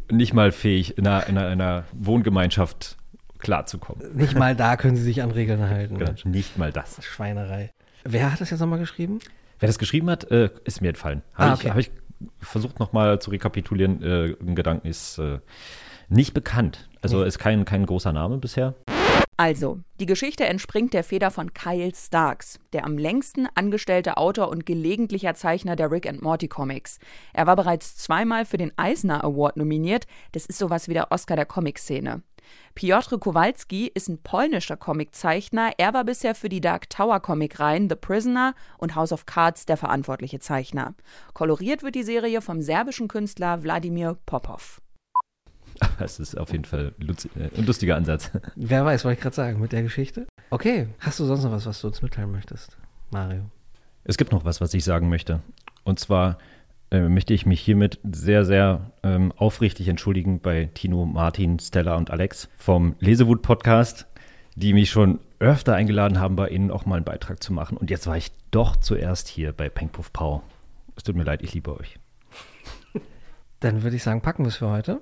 [0.09, 2.97] nicht mal fähig, in einer, in einer, einer Wohngemeinschaft
[3.41, 4.14] klarzukommen.
[4.16, 5.99] Nicht mal da können sie sich an Regeln halten.
[5.99, 7.03] Genau, nicht mal das.
[7.05, 7.70] Schweinerei.
[8.05, 9.18] Wer hat das jetzt nochmal geschrieben?
[9.59, 11.22] Wer das geschrieben hat, äh, ist mir entfallen.
[11.34, 11.70] Habe Ah, ich, okay.
[11.70, 11.91] hab ich
[12.41, 14.03] versucht nochmal zu rekapitulieren.
[14.03, 15.38] Äh, ein Gedanken ist äh,
[16.09, 16.88] nicht bekannt.
[17.03, 18.74] Also ist kein, kein großer Name bisher.
[19.36, 24.66] Also, die Geschichte entspringt der Feder von Kyle Starks, der am längsten angestellte Autor und
[24.66, 26.99] gelegentlicher Zeichner der Rick and Morty Comics.
[27.32, 30.07] Er war bereits zweimal für den Eisner Award nominiert.
[30.32, 32.20] Das ist sowas wie der Oscar der Comic-Szene.
[32.74, 35.72] Piotr Kowalski ist ein polnischer Comiczeichner.
[35.78, 39.76] Er war bisher für die Dark Tower Comicreihen The Prisoner und House of Cards der
[39.76, 40.94] verantwortliche Zeichner.
[41.34, 44.80] Koloriert wird die Serie vom serbischen Künstler Wladimir Popov.
[45.80, 48.30] Aber es ist auf jeden Fall äh, ein lustiger Ansatz.
[48.55, 50.26] Wer weiß, wollte ich gerade sagen, mit der Geschichte.
[50.51, 52.76] Okay, hast du sonst noch was, was du uns mitteilen möchtest,
[53.11, 53.51] Mario?
[54.05, 55.40] Es gibt noch was, was ich sagen möchte.
[55.84, 56.38] Und zwar
[56.91, 62.11] äh, möchte ich mich hiermit sehr, sehr ähm, aufrichtig entschuldigen bei Tino, Martin, Stella und
[62.11, 64.07] Alex vom Lesewut-Podcast,
[64.57, 67.76] die mich schon öfter eingeladen haben, bei ihnen auch mal einen Beitrag zu machen.
[67.76, 70.43] Und jetzt war ich doch zuerst hier bei Peng Puff Pau.
[70.97, 71.99] Es tut mir leid, ich liebe euch.
[73.61, 75.01] Dann würde ich sagen, packen wir es für heute.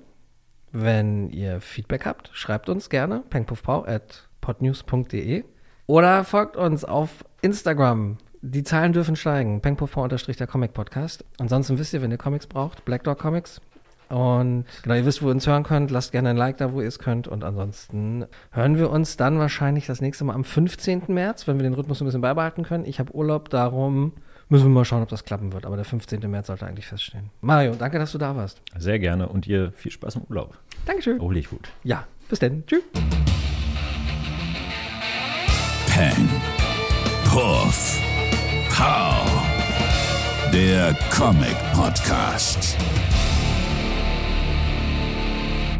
[0.71, 5.43] Wenn ihr Feedback habt, schreibt uns gerne pengpuffpau at podnews.de
[5.87, 8.17] oder folgt uns auf Instagram.
[8.41, 9.59] Die Zahlen dürfen steigen.
[9.59, 11.25] pengpuffpau unterstrich der Comic Podcast.
[11.39, 13.59] Ansonsten wisst ihr, wenn ihr Comics braucht, Black Dog Comics.
[14.07, 15.91] Und genau, ihr wisst, wo ihr uns hören könnt.
[15.91, 17.27] Lasst gerne ein Like da, wo ihr es könnt.
[17.27, 21.03] Und ansonsten hören wir uns dann wahrscheinlich das nächste Mal am 15.
[21.09, 22.85] März, wenn wir den Rhythmus ein bisschen beibehalten können.
[22.85, 24.13] Ich habe Urlaub, darum
[24.47, 25.65] müssen wir mal schauen, ob das klappen wird.
[25.65, 26.21] Aber der 15.
[26.31, 27.29] März sollte eigentlich feststehen.
[27.41, 28.61] Mario, danke, dass du da warst.
[28.77, 30.57] Sehr gerne und ihr viel Spaß im Urlaub.
[30.85, 31.17] Dankeschön.
[31.17, 31.69] Erhol dich gut.
[31.83, 32.63] Ja, bis dann.
[32.65, 32.83] Tschüss.
[35.87, 36.29] Peng.
[37.25, 38.08] Puff.
[38.79, 39.25] Pow.
[40.53, 42.77] Der Comic Podcast.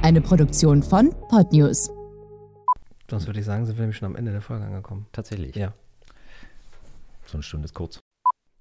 [0.01, 1.89] Eine Produktion von Podnews.
[3.09, 5.07] Sonst würde ich sagen, sind wir nämlich schon am Ende der Folge angekommen.
[5.13, 5.55] Tatsächlich.
[5.55, 5.71] Ja.
[7.25, 8.01] So eine Stunde ist kurz.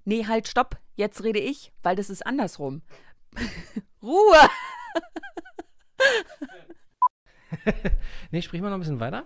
[0.04, 0.78] Nee, halt, stopp.
[0.94, 2.82] Jetzt rede ich, weil das ist andersrum.
[4.04, 4.48] Ruhe!
[8.30, 9.24] Nee, sprich mal noch ein bisschen weiter.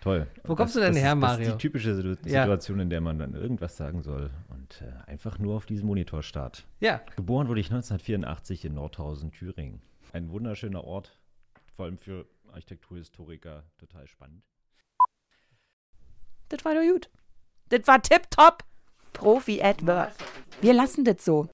[0.00, 0.28] Toll.
[0.44, 1.50] Wo kommst du denn her, ist, Das ist Mario?
[1.52, 2.42] die typische Situ- Ja.
[2.42, 6.22] Situation, in der man dann irgendwas sagen soll und äh, einfach nur auf diesen Monitor
[6.22, 6.66] starrt.
[6.78, 7.00] Ja.
[7.16, 9.82] Geboren wurde ich 1984 in Nordhausen, Thüringen.
[10.12, 11.18] Ein wunderschöner Ort,
[11.74, 14.42] vor allem für Architekturhistoriker total spannend.
[16.48, 17.10] Das war doch gut.
[17.68, 18.64] Das war tipptopp.
[19.12, 20.12] Profi at work.
[20.60, 21.48] Wir lassen das so.